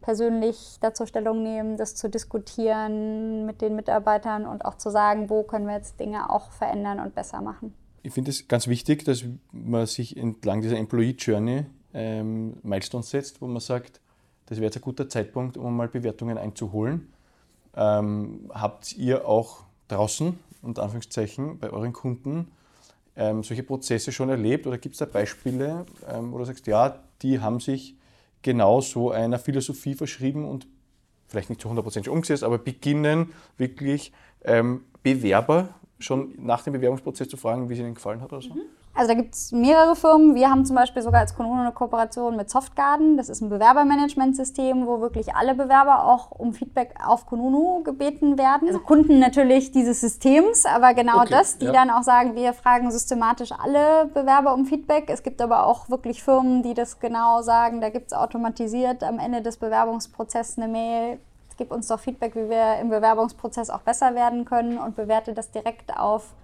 persönlich 0.01 0.79
dazu 0.81 1.07
Stellung 1.07 1.45
nehmen, 1.45 1.77
das 1.77 1.95
zu 1.95 2.11
diskutieren 2.11 3.47
mit 3.47 3.63
den 3.63 3.77
Mitarbeitern 3.77 4.45
und 4.45 4.65
auch 4.65 4.75
zu 4.75 4.91
sagen, 4.91 5.31
wo 5.31 5.45
können 5.45 5.69
wir 5.69 5.77
jetzt 5.77 6.01
Dinge 6.01 6.31
auch 6.31 6.51
verändern 6.51 6.99
und 6.99 7.15
besser 7.15 7.41
machen. 7.41 7.75
Ich 8.05 8.13
finde 8.13 8.31
es 8.33 8.49
ganz 8.49 8.69
wichtig, 8.69 9.03
dass 9.07 9.25
man 9.51 9.87
sich 9.87 10.19
entlang 10.19 10.61
dieser 10.61 10.77
Employee 10.77 11.17
Journey 11.19 11.65
ähm, 11.95 12.59
Milestones 12.63 13.09
setzt, 13.09 13.41
wo 13.41 13.47
man 13.47 13.61
sagt, 13.61 13.99
das 14.45 14.59
wäre 14.59 14.67
jetzt 14.67 14.77
ein 14.77 14.83
guter 14.83 15.09
Zeitpunkt, 15.09 15.57
um 15.57 15.75
mal 15.75 15.89
Bewertungen 15.89 16.37
einzuholen. 16.37 17.09
Ähm, 17.75 18.51
habt 18.53 18.95
ihr 18.99 19.27
auch 19.27 19.65
draußen, 19.89 20.39
unter 20.61 20.83
Anführungszeichen, 20.83 21.59
bei 21.59 21.71
euren 21.71 21.95
Kunden 21.95 22.49
ähm, 23.17 23.43
solche 23.43 23.63
Prozesse 23.63 24.13
schon 24.13 24.29
erlebt 24.29 24.67
oder 24.67 24.77
gibt 24.77 24.97
es 24.97 24.99
da 24.99 25.07
Beispiele, 25.07 25.87
ähm, 26.07 26.31
wo 26.31 26.37
du 26.37 26.45
sagst, 26.45 26.67
ja, 26.67 27.03
die 27.23 27.41
haben 27.41 27.59
sich 27.59 27.97
genau 28.43 28.83
so 28.83 29.13
einer 29.13 29.39
Philosophie 29.39 29.95
verschrieben 29.95 30.47
und 30.47 30.67
vielleicht 31.27 31.49
nicht 31.49 31.63
zu 31.63 31.71
100% 31.71 32.05
schon 32.05 32.13
umgesetzt, 32.13 32.45
aber 32.45 32.59
beginnen 32.59 33.33
wirklich 33.57 34.13
ähm, 34.43 34.83
Bewerber 35.03 35.71
schon 35.99 36.35
nach 36.39 36.63
dem 36.63 36.73
Bewerbungsprozess 36.73 37.29
zu 37.29 37.37
fragen, 37.37 37.69
wie 37.69 37.75
es 37.75 37.81
ihnen 37.81 37.95
gefallen 37.95 38.21
hat 38.21 38.33
oder 38.33 38.43
so? 38.43 38.55
Mhm. 38.55 38.63
Also 38.97 39.09
da 39.09 39.15
gibt 39.15 39.35
es 39.35 39.51
mehrere 39.51 39.97
Firmen. 39.97 40.37
Wir 40.37 40.49
haben 40.49 40.65
zum 40.65 40.77
Beispiel 40.77 41.03
sogar 41.03 41.21
als 41.21 41.35
Konuno 41.35 41.63
eine 41.63 41.73
Kooperation 41.73 42.37
mit 42.37 42.49
Softgarden. 42.49 43.17
Das 43.17 43.29
ist 43.29 43.41
ein 43.41 43.49
Bewerbermanagementsystem, 43.49 44.87
wo 44.87 45.01
wirklich 45.01 45.35
alle 45.35 45.57
Bewerber 45.57 46.05
auch 46.05 46.31
um 46.31 46.55
Feedback 46.55 46.95
auf 47.05 47.27
Konuno 47.27 47.83
gebeten 47.83 48.39
werden. 48.39 48.69
Also 48.69 48.79
Kunden 48.79 49.19
natürlich 49.19 49.73
dieses 49.73 50.01
Systems, 50.01 50.65
aber 50.65 50.95
genau 50.95 51.23
okay, 51.23 51.31
das, 51.31 51.59
die 51.59 51.67
ja. 51.67 51.73
dann 51.73 51.91
auch 51.91 52.05
sagen, 52.05 52.37
wir 52.37 52.53
fragen 52.53 52.93
systematisch 52.93 53.51
alle 53.51 54.07
Bewerber 54.15 54.55
um 54.55 54.65
Feedback. 54.65 55.07
Es 55.09 55.25
gibt 55.25 55.43
aber 55.43 55.67
auch 55.67 55.89
wirklich 55.89 56.23
Firmen, 56.23 56.63
die 56.63 56.75
das 56.75 57.01
genau 57.01 57.43
sagen. 57.43 57.81
Da 57.81 57.89
gibt 57.89 58.07
es 58.07 58.13
automatisiert 58.13 59.03
am 59.03 59.19
Ende 59.19 59.43
des 59.43 59.57
Bewerbungsprozesses 59.57 60.57
eine 60.57 60.69
Mail. 60.69 61.19
Gib 61.57 61.71
uns 61.71 61.89
doch 61.89 62.01
Feedback, 62.01 62.35
wie 62.35 62.49
wir 62.49 62.79
im 62.81 62.91
Bewerbungsprozess 62.91 63.71
auch 63.71 63.81
besser 63.81 64.15
werden 64.15 64.45
können 64.45 64.79
und 64.79 64.97
bewerte 64.97 65.35
das 65.35 65.51
direkt 65.51 65.97
auf 65.97 66.35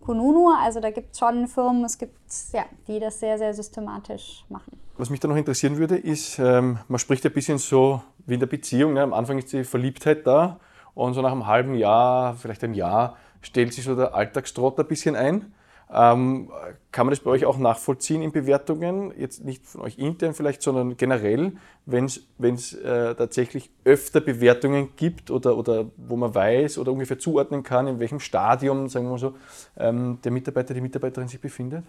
Kununu. 0.00 0.50
Also 0.60 0.80
da 0.80 0.90
gibt 0.90 1.12
es 1.12 1.18
schon 1.18 1.48
Firmen, 1.48 1.84
es 1.84 1.98
gibt 1.98 2.18
ja, 2.52 2.64
die 2.86 3.00
das 3.00 3.20
sehr, 3.20 3.38
sehr 3.38 3.52
systematisch 3.54 4.44
machen. 4.48 4.78
Was 4.96 5.10
mich 5.10 5.20
da 5.20 5.28
noch 5.28 5.36
interessieren 5.36 5.76
würde, 5.76 5.96
ist, 5.96 6.38
ähm, 6.38 6.78
man 6.88 6.98
spricht 6.98 7.24
ja 7.24 7.30
ein 7.30 7.34
bisschen 7.34 7.58
so 7.58 8.00
wie 8.26 8.34
in 8.34 8.40
der 8.40 8.46
Beziehung. 8.46 8.94
Ne? 8.94 9.02
Am 9.02 9.12
Anfang 9.12 9.38
ist 9.38 9.52
die 9.52 9.64
Verliebtheit 9.64 10.26
da 10.26 10.60
und 10.94 11.14
so 11.14 11.22
nach 11.22 11.32
einem 11.32 11.46
halben 11.46 11.74
Jahr, 11.74 12.34
vielleicht 12.34 12.62
einem 12.62 12.74
Jahr, 12.74 13.16
stellt 13.40 13.72
sich 13.72 13.84
so 13.84 13.96
der 13.96 14.14
Alltagstrott 14.14 14.78
ein 14.78 14.86
bisschen 14.86 15.16
ein. 15.16 15.52
Ähm, 15.92 16.50
kann 16.92 17.06
man 17.06 17.12
das 17.12 17.20
bei 17.20 17.30
euch 17.30 17.44
auch 17.44 17.58
nachvollziehen 17.58 18.22
in 18.22 18.32
Bewertungen? 18.32 19.12
Jetzt 19.18 19.44
nicht 19.44 19.66
von 19.66 19.82
euch 19.82 19.98
intern 19.98 20.34
vielleicht, 20.34 20.62
sondern 20.62 20.96
generell, 20.96 21.52
wenn 21.86 22.06
es 22.06 22.74
äh, 22.74 23.14
tatsächlich 23.14 23.70
öfter 23.84 24.20
Bewertungen 24.20 24.96
gibt 24.96 25.30
oder, 25.30 25.56
oder 25.56 25.86
wo 25.96 26.16
man 26.16 26.34
weiß 26.34 26.78
oder 26.78 26.92
ungefähr 26.92 27.18
zuordnen 27.18 27.62
kann, 27.62 27.86
in 27.86 27.98
welchem 27.98 28.20
Stadium, 28.20 28.88
sagen 28.88 29.06
wir 29.06 29.12
mal 29.12 29.18
so, 29.18 29.34
ähm, 29.76 30.18
der 30.24 30.32
Mitarbeiter, 30.32 30.74
die 30.74 30.80
Mitarbeiterin 30.80 31.28
sich 31.28 31.40
befindet? 31.40 31.84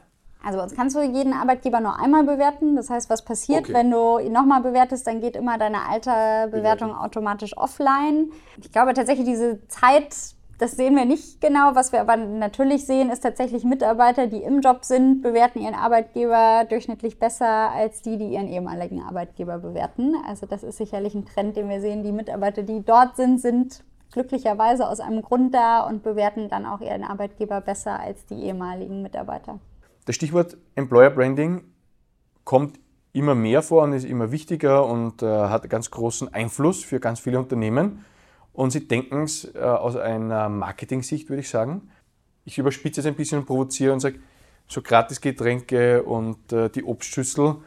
Also 0.45 0.59
bei 0.59 0.63
uns 0.63 0.75
kannst 0.75 0.95
du 0.95 1.01
jeden 1.01 1.33
Arbeitgeber 1.33 1.79
nur 1.79 1.99
einmal 1.99 2.23
bewerten. 2.23 2.75
Das 2.75 2.91
heißt, 2.91 3.09
was 3.09 3.25
passiert, 3.25 3.61
okay. 3.61 3.73
wenn 3.73 3.89
du 3.89 4.19
ihn 4.19 4.31
nochmal 4.31 4.61
bewertest, 4.61 5.07
dann 5.07 5.19
geht 5.19 5.35
immer 5.35 5.57
deine 5.57 5.89
alte 5.89 6.11
Bewertung 6.51 6.95
automatisch 6.95 7.57
offline. 7.57 8.31
Ich 8.61 8.71
glaube 8.71 8.93
tatsächlich, 8.93 9.25
diese 9.25 9.67
Zeit 9.69 10.34
das 10.57 10.73
sehen 10.73 10.95
wir 10.95 11.05
nicht 11.05 11.41
genau. 11.41 11.75
Was 11.75 11.91
wir 11.91 12.01
aber 12.01 12.15
natürlich 12.15 12.85
sehen, 12.85 13.09
ist 13.09 13.21
tatsächlich 13.21 13.63
Mitarbeiter, 13.63 14.27
die 14.27 14.41
im 14.41 14.61
Job 14.61 14.85
sind, 14.85 15.21
bewerten 15.21 15.59
ihren 15.59 15.75
Arbeitgeber 15.75 16.65
durchschnittlich 16.69 17.19
besser 17.19 17.71
als 17.71 18.01
die, 18.01 18.17
die 18.17 18.29
ihren 18.33 18.47
ehemaligen 18.47 19.01
Arbeitgeber 19.01 19.59
bewerten. 19.59 20.15
Also 20.27 20.45
das 20.45 20.63
ist 20.63 20.77
sicherlich 20.77 21.13
ein 21.13 21.25
Trend, 21.25 21.57
den 21.57 21.67
wir 21.67 21.81
sehen. 21.81 22.03
Die 22.03 22.11
Mitarbeiter, 22.11 22.63
die 22.63 22.83
dort 22.83 23.17
sind, 23.17 23.41
sind 23.41 23.83
glücklicherweise 24.13 24.87
aus 24.87 25.01
einem 25.01 25.21
Grund 25.21 25.53
da 25.53 25.81
und 25.81 26.03
bewerten 26.03 26.47
dann 26.47 26.65
auch 26.65 26.79
ihren 26.79 27.03
Arbeitgeber 27.03 27.59
besser 27.59 27.99
als 27.99 28.25
die 28.25 28.35
ehemaligen 28.35 29.01
Mitarbeiter. 29.01 29.59
Das 30.05 30.15
Stichwort 30.15 30.57
Employer 30.75 31.09
Branding 31.09 31.65
kommt 32.45 32.79
immer 33.11 33.35
mehr 33.35 33.61
vor 33.61 33.83
und 33.83 33.93
ist 33.93 34.05
immer 34.05 34.31
wichtiger 34.31 34.85
und 34.85 35.21
äh, 35.21 35.25
hat 35.25 35.69
ganz 35.69 35.91
großen 35.91 36.33
Einfluss 36.33 36.83
für 36.83 36.99
ganz 36.99 37.19
viele 37.19 37.39
Unternehmen 37.39 38.05
und 38.55 38.71
sie 38.71 38.87
denken 38.87 39.23
es 39.23 39.53
äh, 39.53 39.59
aus 39.59 39.95
einer 39.95 40.49
Marketing-Sicht, 40.49 41.29
würde 41.29 41.41
ich 41.41 41.49
sagen. 41.49 41.89
Ich 42.45 42.57
überspitze 42.57 43.01
es 43.01 43.05
ein 43.05 43.15
bisschen 43.15 43.39
und 43.39 43.45
provoziere 43.45 43.93
und 43.93 43.99
sage, 43.99 44.19
so 44.67 44.81
Gratisgetränke 44.81 46.03
und 46.03 46.51
äh, 46.51 46.69
die 46.69 46.83
Obstschüssel 46.83 47.57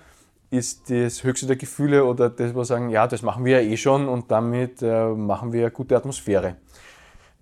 ist 0.51 0.90
das 0.90 1.22
höchste 1.24 1.46
der 1.46 1.57
Gefühle 1.57 2.05
oder 2.05 2.31
das, 2.31 2.55
wir 2.55 2.64
sagen, 2.64 2.88
ja, 2.88 3.07
das 3.07 3.22
machen 3.22 3.44
wir 3.44 3.62
ja 3.62 3.70
eh 3.70 3.77
schon 3.77 4.09
und 4.09 4.31
damit 4.31 4.83
äh, 4.83 5.09
machen 5.09 5.53
wir 5.53 5.70
gute 5.70 5.96
Atmosphäre. 5.96 6.57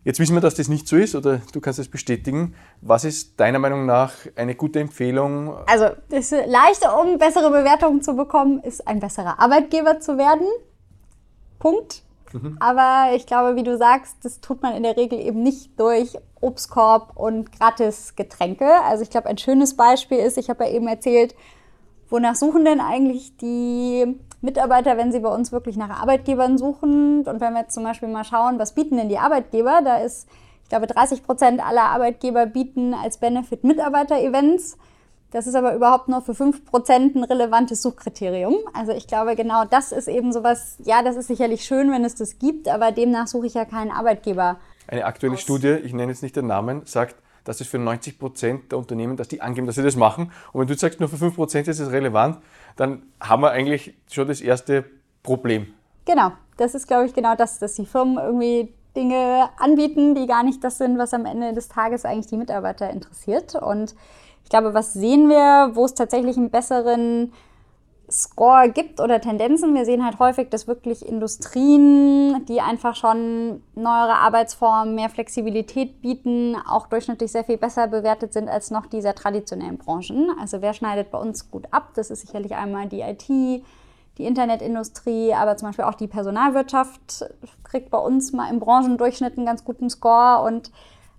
Jetzt 0.02 0.20
wissen 0.20 0.34
wir, 0.34 0.40
dass 0.40 0.54
das 0.54 0.68
nicht 0.68 0.86
so 0.86 0.96
ist 0.96 1.16
oder 1.16 1.40
du 1.52 1.60
kannst 1.60 1.80
es 1.80 1.88
bestätigen. 1.88 2.54
Was 2.80 3.04
ist 3.04 3.40
deiner 3.40 3.58
Meinung 3.58 3.86
nach 3.86 4.12
eine 4.36 4.54
gute 4.54 4.78
Empfehlung? 4.78 5.56
Also 5.66 5.90
das 6.10 6.30
Leichte, 6.30 6.88
um 6.90 7.18
bessere 7.18 7.50
Bewertungen 7.50 8.02
zu 8.02 8.14
bekommen, 8.14 8.60
ist 8.62 8.86
ein 8.86 9.00
besserer 9.00 9.40
Arbeitgeber 9.40 9.98
zu 9.98 10.16
werden. 10.16 10.46
Punkt. 11.58 12.05
Mhm. 12.32 12.56
Aber 12.60 13.14
ich 13.14 13.26
glaube, 13.26 13.56
wie 13.56 13.62
du 13.62 13.76
sagst, 13.76 14.16
das 14.22 14.40
tut 14.40 14.62
man 14.62 14.74
in 14.74 14.82
der 14.82 14.96
Regel 14.96 15.18
eben 15.20 15.42
nicht 15.42 15.78
durch 15.78 16.16
Obstkorb 16.40 17.16
und 17.16 17.52
Gratis-Getränke. 17.52 18.66
Also 18.84 19.02
ich 19.02 19.10
glaube, 19.10 19.28
ein 19.28 19.38
schönes 19.38 19.76
Beispiel 19.76 20.18
ist, 20.18 20.38
ich 20.38 20.50
habe 20.50 20.64
ja 20.64 20.70
eben 20.70 20.88
erzählt, 20.88 21.34
wonach 22.08 22.34
suchen 22.34 22.64
denn 22.64 22.80
eigentlich 22.80 23.36
die 23.36 24.18
Mitarbeiter, 24.40 24.96
wenn 24.96 25.12
sie 25.12 25.20
bei 25.20 25.28
uns 25.28 25.52
wirklich 25.52 25.76
nach 25.76 26.00
Arbeitgebern 26.00 26.58
suchen? 26.58 27.26
Und 27.26 27.40
wenn 27.40 27.52
wir 27.52 27.60
jetzt 27.60 27.74
zum 27.74 27.84
Beispiel 27.84 28.08
mal 28.08 28.24
schauen, 28.24 28.58
was 28.58 28.74
bieten 28.74 28.96
denn 28.96 29.08
die 29.08 29.18
Arbeitgeber? 29.18 29.80
Da 29.84 29.98
ist, 29.98 30.28
ich 30.62 30.68
glaube, 30.68 30.86
30 30.86 31.22
Prozent 31.22 31.64
aller 31.64 31.84
Arbeitgeber 31.84 32.46
bieten 32.46 32.94
als 32.94 33.18
Benefit 33.18 33.64
Mitarbeiter-Events. 33.64 34.78
Das 35.36 35.46
ist 35.46 35.54
aber 35.54 35.74
überhaupt 35.74 36.08
nur 36.08 36.22
für 36.22 36.32
5% 36.32 37.14
ein 37.14 37.22
relevantes 37.22 37.82
Suchkriterium. 37.82 38.54
Also 38.72 38.92
ich 38.92 39.06
glaube, 39.06 39.36
genau 39.36 39.66
das 39.66 39.92
ist 39.92 40.08
eben 40.08 40.32
sowas, 40.32 40.78
ja, 40.82 41.02
das 41.02 41.16
ist 41.16 41.26
sicherlich 41.26 41.62
schön, 41.62 41.92
wenn 41.92 42.06
es 42.06 42.14
das 42.14 42.38
gibt, 42.38 42.68
aber 42.68 42.90
demnach 42.90 43.26
suche 43.26 43.44
ich 43.44 43.52
ja 43.52 43.66
keinen 43.66 43.90
Arbeitgeber. 43.90 44.56
Eine 44.88 45.04
aktuelle 45.04 45.34
aus. 45.34 45.42
Studie, 45.42 45.72
ich 45.84 45.92
nenne 45.92 46.10
jetzt 46.10 46.22
nicht 46.22 46.36
den 46.36 46.46
Namen, 46.46 46.86
sagt, 46.86 47.16
dass 47.44 47.60
es 47.60 47.66
für 47.66 47.76
90% 47.76 48.68
der 48.70 48.78
Unternehmen, 48.78 49.18
dass 49.18 49.28
die 49.28 49.42
angeben, 49.42 49.66
dass 49.66 49.76
sie 49.76 49.82
das 49.82 49.94
machen. 49.94 50.32
Und 50.54 50.60
wenn 50.62 50.68
du 50.68 50.74
sagst, 50.74 51.00
nur 51.00 51.10
für 51.10 51.16
5% 51.16 51.68
ist 51.68 51.80
es 51.80 51.92
relevant, 51.92 52.38
dann 52.76 53.02
haben 53.20 53.42
wir 53.42 53.50
eigentlich 53.50 53.92
schon 54.10 54.28
das 54.28 54.40
erste 54.40 54.86
Problem. 55.22 55.66
Genau, 56.06 56.32
das 56.56 56.74
ist, 56.74 56.86
glaube 56.86 57.04
ich, 57.04 57.12
genau 57.12 57.36
das, 57.36 57.58
dass 57.58 57.74
die 57.74 57.84
Firmen 57.84 58.16
irgendwie 58.16 58.72
Dinge 58.96 59.50
anbieten, 59.58 60.14
die 60.14 60.26
gar 60.26 60.42
nicht 60.42 60.64
das 60.64 60.78
sind, 60.78 60.96
was 60.96 61.12
am 61.12 61.26
Ende 61.26 61.52
des 61.52 61.68
Tages 61.68 62.06
eigentlich 62.06 62.28
die 62.28 62.38
Mitarbeiter 62.38 62.88
interessiert. 62.88 63.54
Und 63.54 63.94
ich 64.46 64.50
glaube, 64.50 64.74
was 64.74 64.92
sehen 64.92 65.28
wir, 65.28 65.74
wo 65.74 65.86
es 65.86 65.94
tatsächlich 65.94 66.36
einen 66.36 66.50
besseren 66.50 67.32
Score 68.08 68.70
gibt 68.70 69.00
oder 69.00 69.20
Tendenzen. 69.20 69.74
Wir 69.74 69.84
sehen 69.84 70.04
halt 70.04 70.20
häufig, 70.20 70.50
dass 70.50 70.68
wirklich 70.68 71.04
Industrien, 71.04 72.46
die 72.46 72.60
einfach 72.60 72.94
schon 72.94 73.64
neuere 73.74 74.14
Arbeitsformen, 74.14 74.94
mehr 74.94 75.08
Flexibilität 75.08 76.00
bieten, 76.00 76.54
auch 76.64 76.86
durchschnittlich 76.86 77.32
sehr 77.32 77.42
viel 77.42 77.56
besser 77.56 77.88
bewertet 77.88 78.34
sind 78.34 78.48
als 78.48 78.70
noch 78.70 78.86
dieser 78.86 79.16
traditionellen 79.16 79.78
Branchen. 79.78 80.30
Also 80.40 80.62
wer 80.62 80.74
schneidet 80.74 81.10
bei 81.10 81.18
uns 81.18 81.50
gut 81.50 81.66
ab? 81.72 81.88
Das 81.96 82.10
ist 82.10 82.20
sicherlich 82.20 82.54
einmal 82.54 82.86
die 82.86 83.00
IT, 83.00 83.26
die 83.28 83.64
Internetindustrie, 84.24 85.34
aber 85.34 85.56
zum 85.56 85.70
Beispiel 85.70 85.86
auch 85.86 85.94
die 85.94 86.06
Personalwirtschaft 86.06 87.24
kriegt 87.64 87.90
bei 87.90 87.98
uns 87.98 88.32
mal 88.32 88.48
im 88.48 88.60
Branchendurchschnitt 88.60 89.36
einen 89.36 89.46
ganz 89.46 89.64
guten 89.64 89.90
Score 89.90 90.44
und 90.46 90.70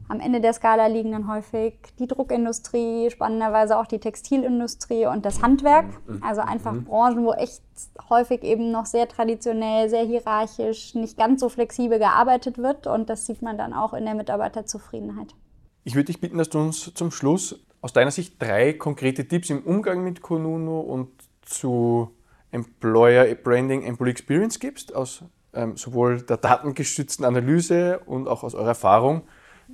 am 0.10 0.20
Ende 0.20 0.40
der 0.40 0.54
Skala 0.54 0.88
liegen 0.88 1.12
dann 1.12 1.28
häufig 1.28 1.80
die 2.00 2.08
Druckindustrie, 2.08 3.10
spannenderweise 3.12 3.78
auch 3.78 3.88
die 3.88 4.00
Textilindustrie 4.00 5.06
und 5.06 5.26
das 5.26 5.42
Handwerk. 5.42 5.86
Mhm. 6.08 6.24
Also 6.24 6.42
einfach 6.42 6.74
mhm. 6.74 6.86
Branchen, 6.86 7.26
wo 7.26 7.34
echt 7.34 7.62
häufig 8.10 8.44
eben 8.44 8.72
noch 8.72 8.86
sehr 8.86 9.08
traditionell, 9.08 9.90
sehr 9.90 10.04
hierarchisch, 10.04 10.96
nicht 10.96 11.18
ganz 11.18 11.42
so 11.42 11.50
flexibel 11.50 12.00
gearbeitet 12.00 12.58
wird. 12.58 12.88
Und 12.88 13.10
das 13.10 13.26
sieht 13.26 13.42
man 13.42 13.58
dann 13.58 13.74
auch 13.74 13.94
in 13.94 14.06
der 14.06 14.16
Mitarbeiterzufriedenheit. 14.16 15.36
Ich 15.84 15.96
würde 15.96 16.06
dich 16.06 16.22
bitten, 16.22 16.38
dass 16.38 16.50
du 16.50 16.60
uns 16.60 16.94
zum 16.94 17.12
Schluss 17.12 17.66
aus 17.82 17.94
deiner 17.94 18.12
Sicht 18.12 18.42
drei 18.42 18.74
konkrete 18.74 19.28
Tipps 19.28 19.50
im 19.50 19.64
Umgang 19.64 20.04
mit 20.04 20.22
Konuno 20.22 20.80
und 20.80 21.10
zu 21.42 22.12
Employer 22.52 23.36
Branding, 23.36 23.84
Employee 23.84 24.12
Experience 24.12 24.60
gibst, 24.60 24.96
aus 24.96 25.24
ähm, 25.54 25.76
sowohl 25.76 26.22
der 26.22 26.38
datengestützten 26.38 27.26
Analyse 27.26 28.00
und 28.06 28.28
auch 28.28 28.44
aus 28.44 28.56
eurer 28.56 28.70
Erfahrung, 28.70 29.24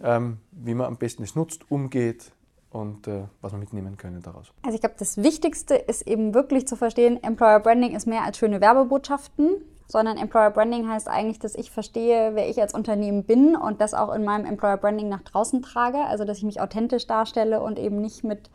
ähm, 0.01 0.38
wie 0.51 0.73
man 0.73 0.88
am 0.88 0.97
besten 0.97 1.23
es 1.23 1.36
nutzt, 1.36 1.69
umgeht 1.69 2.32
und 2.71 3.08
äh, 3.08 3.25
was 3.41 3.51
wir 3.51 3.60
mitnehmen 3.60 3.97
können 3.97 4.21
daraus. 4.21 4.51
Also 4.63 4.75
ich 4.75 4.82
glaube, 4.82 4.95
das 4.97 5.17
Wichtigste 5.17 5.75
ist 5.75 6.08
eben 6.08 6.34
wirklich 6.34 6.67
zu 6.67 6.75
verstehen, 6.75 7.21
Employer 7.21 7.60
Branding 7.60 7.95
ist 7.95 8.08
mehr 8.08 8.23
als 8.23 8.38
schöne 8.38 8.62
Werbebotschaften, 8.62 9.63
sondern 9.88 10.17
Employer 10.17 10.49
Branding 10.49 10.89
heißt 10.89 11.08
eigentlich, 11.08 11.39
dass 11.39 11.56
ich 11.56 11.69
verstehe, 11.69 12.32
wer 12.34 12.49
ich 12.49 12.60
als 12.60 12.73
Unternehmen 12.73 13.23
bin 13.23 13.56
und 13.56 13.79
das 13.79 13.93
auch 13.93 14.13
in 14.13 14.23
meinem 14.23 14.45
Employer 14.45 14.77
Branding 14.77 15.10
nach 15.10 15.21
draußen 15.21 15.62
trage, 15.62 15.99
also 15.99 16.25
dass 16.25 16.39
ich 16.39 16.43
mich 16.43 16.62
authentisch 16.62 17.06
darstelle 17.06 17.62
und 17.62 17.77
eben 17.77 18.01
nicht 18.01 18.23
mit 18.23 18.49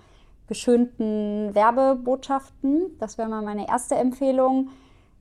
geschönten 0.48 1.54
Werbebotschaften. 1.54 2.96
Das 2.98 3.18
wäre 3.18 3.28
mal 3.28 3.42
meine 3.42 3.68
erste 3.68 3.94
Empfehlung. 3.94 4.70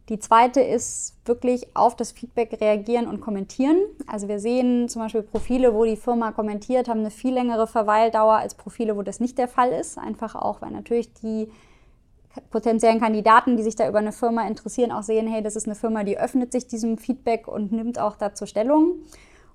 Die 0.09 0.19
zweite 0.19 0.61
ist 0.61 1.15
wirklich 1.25 1.75
auf 1.75 1.95
das 1.95 2.13
Feedback 2.13 2.57
reagieren 2.61 3.07
und 3.07 3.19
kommentieren. 3.19 3.77
Also 4.07 4.29
wir 4.29 4.39
sehen 4.39 4.87
zum 4.87 5.01
Beispiel 5.01 5.21
Profile, 5.21 5.73
wo 5.73 5.83
die 5.83 5.97
Firma 5.97 6.31
kommentiert, 6.31 6.87
haben 6.87 7.01
eine 7.01 7.11
viel 7.11 7.33
längere 7.33 7.67
Verweildauer 7.67 8.37
als 8.37 8.55
Profile, 8.55 8.95
wo 8.95 9.01
das 9.01 9.19
nicht 9.19 9.37
der 9.37 9.49
Fall 9.49 9.71
ist. 9.71 9.97
Einfach 9.97 10.35
auch, 10.35 10.61
weil 10.61 10.71
natürlich 10.71 11.13
die 11.13 11.51
potenziellen 12.51 13.01
Kandidaten, 13.01 13.57
die 13.57 13.63
sich 13.63 13.75
da 13.75 13.89
über 13.89 13.99
eine 13.99 14.13
Firma 14.13 14.47
interessieren, 14.47 14.91
auch 14.91 15.03
sehen, 15.03 15.27
hey, 15.27 15.41
das 15.41 15.55
ist 15.57 15.65
eine 15.65 15.75
Firma, 15.75 16.03
die 16.03 16.17
öffnet 16.17 16.53
sich 16.53 16.67
diesem 16.67 16.97
Feedback 16.97 17.47
und 17.47 17.73
nimmt 17.73 17.99
auch 17.99 18.15
dazu 18.15 18.45
Stellung. 18.45 18.95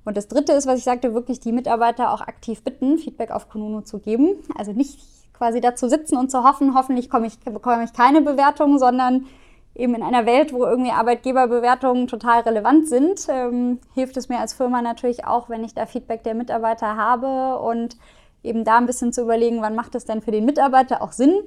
Und 0.05 0.17
das 0.17 0.29
Dritte 0.29 0.53
ist, 0.53 0.67
was 0.67 0.79
ich 0.79 0.85
sagte, 0.85 1.15
wirklich 1.15 1.41
die 1.41 1.53
Mitarbeiter 1.53 2.13
auch 2.13 2.21
aktiv 2.21 2.63
bitten, 2.63 2.99
Feedback 2.99 3.31
auf 3.31 3.49
Kununu 3.49 3.83
zu 3.83 4.01
geben. 4.01 4.35
Also 4.59 4.73
nicht 4.73 5.01
quasi 5.33 5.61
dazu 5.61 5.89
sitzen 5.89 6.17
und 6.17 6.31
zu 6.31 6.45
hoffen, 6.45 6.75
hoffentlich 6.75 7.09
ich, 7.25 7.39
bekomme 7.41 7.85
ich 7.85 7.93
keine 7.93 8.21
Bewertung, 8.21 8.79
sondern 8.79 9.27
eben 9.75 9.95
in 9.95 10.03
einer 10.03 10.27
Welt, 10.27 10.53
wo 10.53 10.65
irgendwie 10.65 10.91
Arbeitgeberbewertungen 10.91 12.07
total 12.07 12.41
relevant 12.41 12.89
sind, 12.89 13.27
ähm, 13.29 13.79
hilft 13.95 14.17
es 14.17 14.29
mir 14.29 14.39
als 14.39 14.53
Firma 14.53 14.83
natürlich 14.83 15.25
auch, 15.25 15.49
wenn 15.49 15.65
ich 15.65 15.75
da 15.75 15.87
Feedback 15.87 16.23
der 16.25 16.35
Mitarbeiter 16.35 16.97
habe 16.97 17.59
und 17.59 17.97
eben 18.43 18.65
da 18.65 18.79
ein 18.79 18.87
bisschen 18.87 19.13
zu 19.13 19.23
überlegen, 19.23 19.63
wann 19.63 19.75
macht 19.75 19.95
es 19.95 20.05
denn 20.05 20.21
für 20.21 20.31
den 20.31 20.45
Mitarbeiter 20.45 21.01
auch 21.01 21.13
Sinn, 21.13 21.43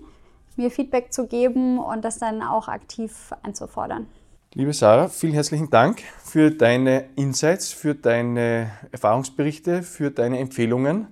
mir 0.55 0.71
Feedback 0.71 1.13
zu 1.13 1.27
geben 1.27 1.79
und 1.79 2.05
das 2.05 2.17
dann 2.17 2.41
auch 2.41 2.67
aktiv 2.67 3.33
einzufordern. 3.43 4.07
Liebe 4.53 4.71
Sarah, 4.71 5.09
vielen 5.09 5.33
herzlichen 5.33 5.69
Dank 5.69 6.01
für 6.23 6.49
deine 6.49 7.09
Insights, 7.17 7.73
für 7.73 7.93
deine 7.93 8.71
Erfahrungsberichte, 8.93 9.83
für 9.83 10.11
deine 10.11 10.39
Empfehlungen. 10.39 11.07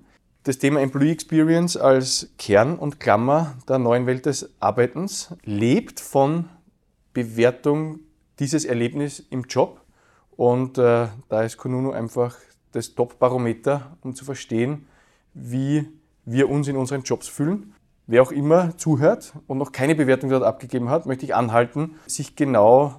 Das 0.45 0.59
Thema 0.59 0.79
Employee 0.79 1.11
Experience 1.11 1.75
als 1.75 2.29
Kern 2.37 2.77
und 2.77 3.01
Klammer 3.01 3.55
der 3.67 3.79
neuen 3.79 4.05
Welt 4.05 4.25
des 4.25 4.49
Arbeitens 4.61 5.35
lebt 5.43 5.99
von 5.99 6.49
Bewertung 7.13 7.99
dieses 8.39 8.65
Erlebnis 8.65 9.19
im 9.29 9.43
Job. 9.43 9.81
Und 10.35 10.77
äh, 10.77 11.07
da 11.29 11.43
ist 11.43 11.57
Kununu 11.57 11.91
einfach 11.91 12.37
das 12.71 12.95
Top-Barometer, 12.95 13.97
um 14.01 14.15
zu 14.15 14.25
verstehen, 14.25 14.87
wie 15.33 15.87
wir 16.25 16.49
uns 16.49 16.67
in 16.67 16.75
unseren 16.75 17.03
Jobs 17.03 17.27
fühlen. 17.27 17.73
Wer 18.07 18.21
auch 18.21 18.31
immer 18.31 18.75
zuhört 18.77 19.33
und 19.47 19.59
noch 19.59 19.71
keine 19.71 19.95
Bewertung 19.95 20.29
dort 20.29 20.43
abgegeben 20.43 20.89
hat, 20.89 21.05
möchte 21.05 21.25
ich 21.25 21.35
anhalten, 21.35 21.95
sich 22.07 22.35
genau 22.35 22.95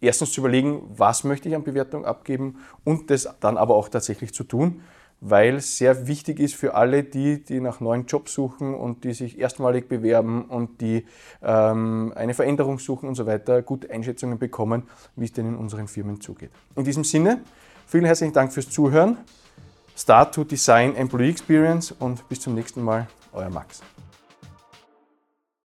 erstens 0.00 0.32
zu 0.32 0.40
überlegen, 0.40 0.82
was 0.88 1.22
möchte 1.22 1.48
ich 1.48 1.54
an 1.54 1.62
Bewertung 1.62 2.04
abgeben 2.04 2.56
und 2.84 3.10
das 3.10 3.28
dann 3.40 3.56
aber 3.56 3.76
auch 3.76 3.88
tatsächlich 3.88 4.34
zu 4.34 4.44
tun 4.44 4.82
weil 5.24 5.56
es 5.56 5.78
sehr 5.78 6.08
wichtig 6.08 6.40
ist 6.40 6.56
für 6.56 6.74
alle 6.74 7.04
die, 7.04 7.44
die 7.44 7.60
nach 7.60 7.78
neuen 7.78 8.06
Jobs 8.06 8.34
suchen 8.34 8.74
und 8.74 9.04
die 9.04 9.14
sich 9.14 9.38
erstmalig 9.38 9.88
bewerben 9.88 10.46
und 10.46 10.80
die 10.80 11.06
ähm, 11.40 12.12
eine 12.16 12.34
Veränderung 12.34 12.80
suchen 12.80 13.08
und 13.08 13.14
so 13.14 13.24
weiter, 13.24 13.62
gute 13.62 13.88
Einschätzungen 13.90 14.38
bekommen, 14.38 14.82
wie 15.14 15.26
es 15.26 15.32
denn 15.32 15.46
in 15.46 15.56
unseren 15.56 15.86
Firmen 15.86 16.20
zugeht. 16.20 16.50
In 16.74 16.84
diesem 16.84 17.04
Sinne, 17.04 17.40
vielen 17.86 18.04
herzlichen 18.04 18.32
Dank 18.32 18.52
fürs 18.52 18.68
Zuhören. 18.68 19.16
Start 19.96 20.34
to 20.34 20.42
Design 20.42 20.96
Employee 20.96 21.30
Experience 21.30 21.92
und 21.92 22.28
bis 22.28 22.40
zum 22.40 22.54
nächsten 22.54 22.82
Mal, 22.82 23.06
euer 23.32 23.50
Max. 23.50 23.80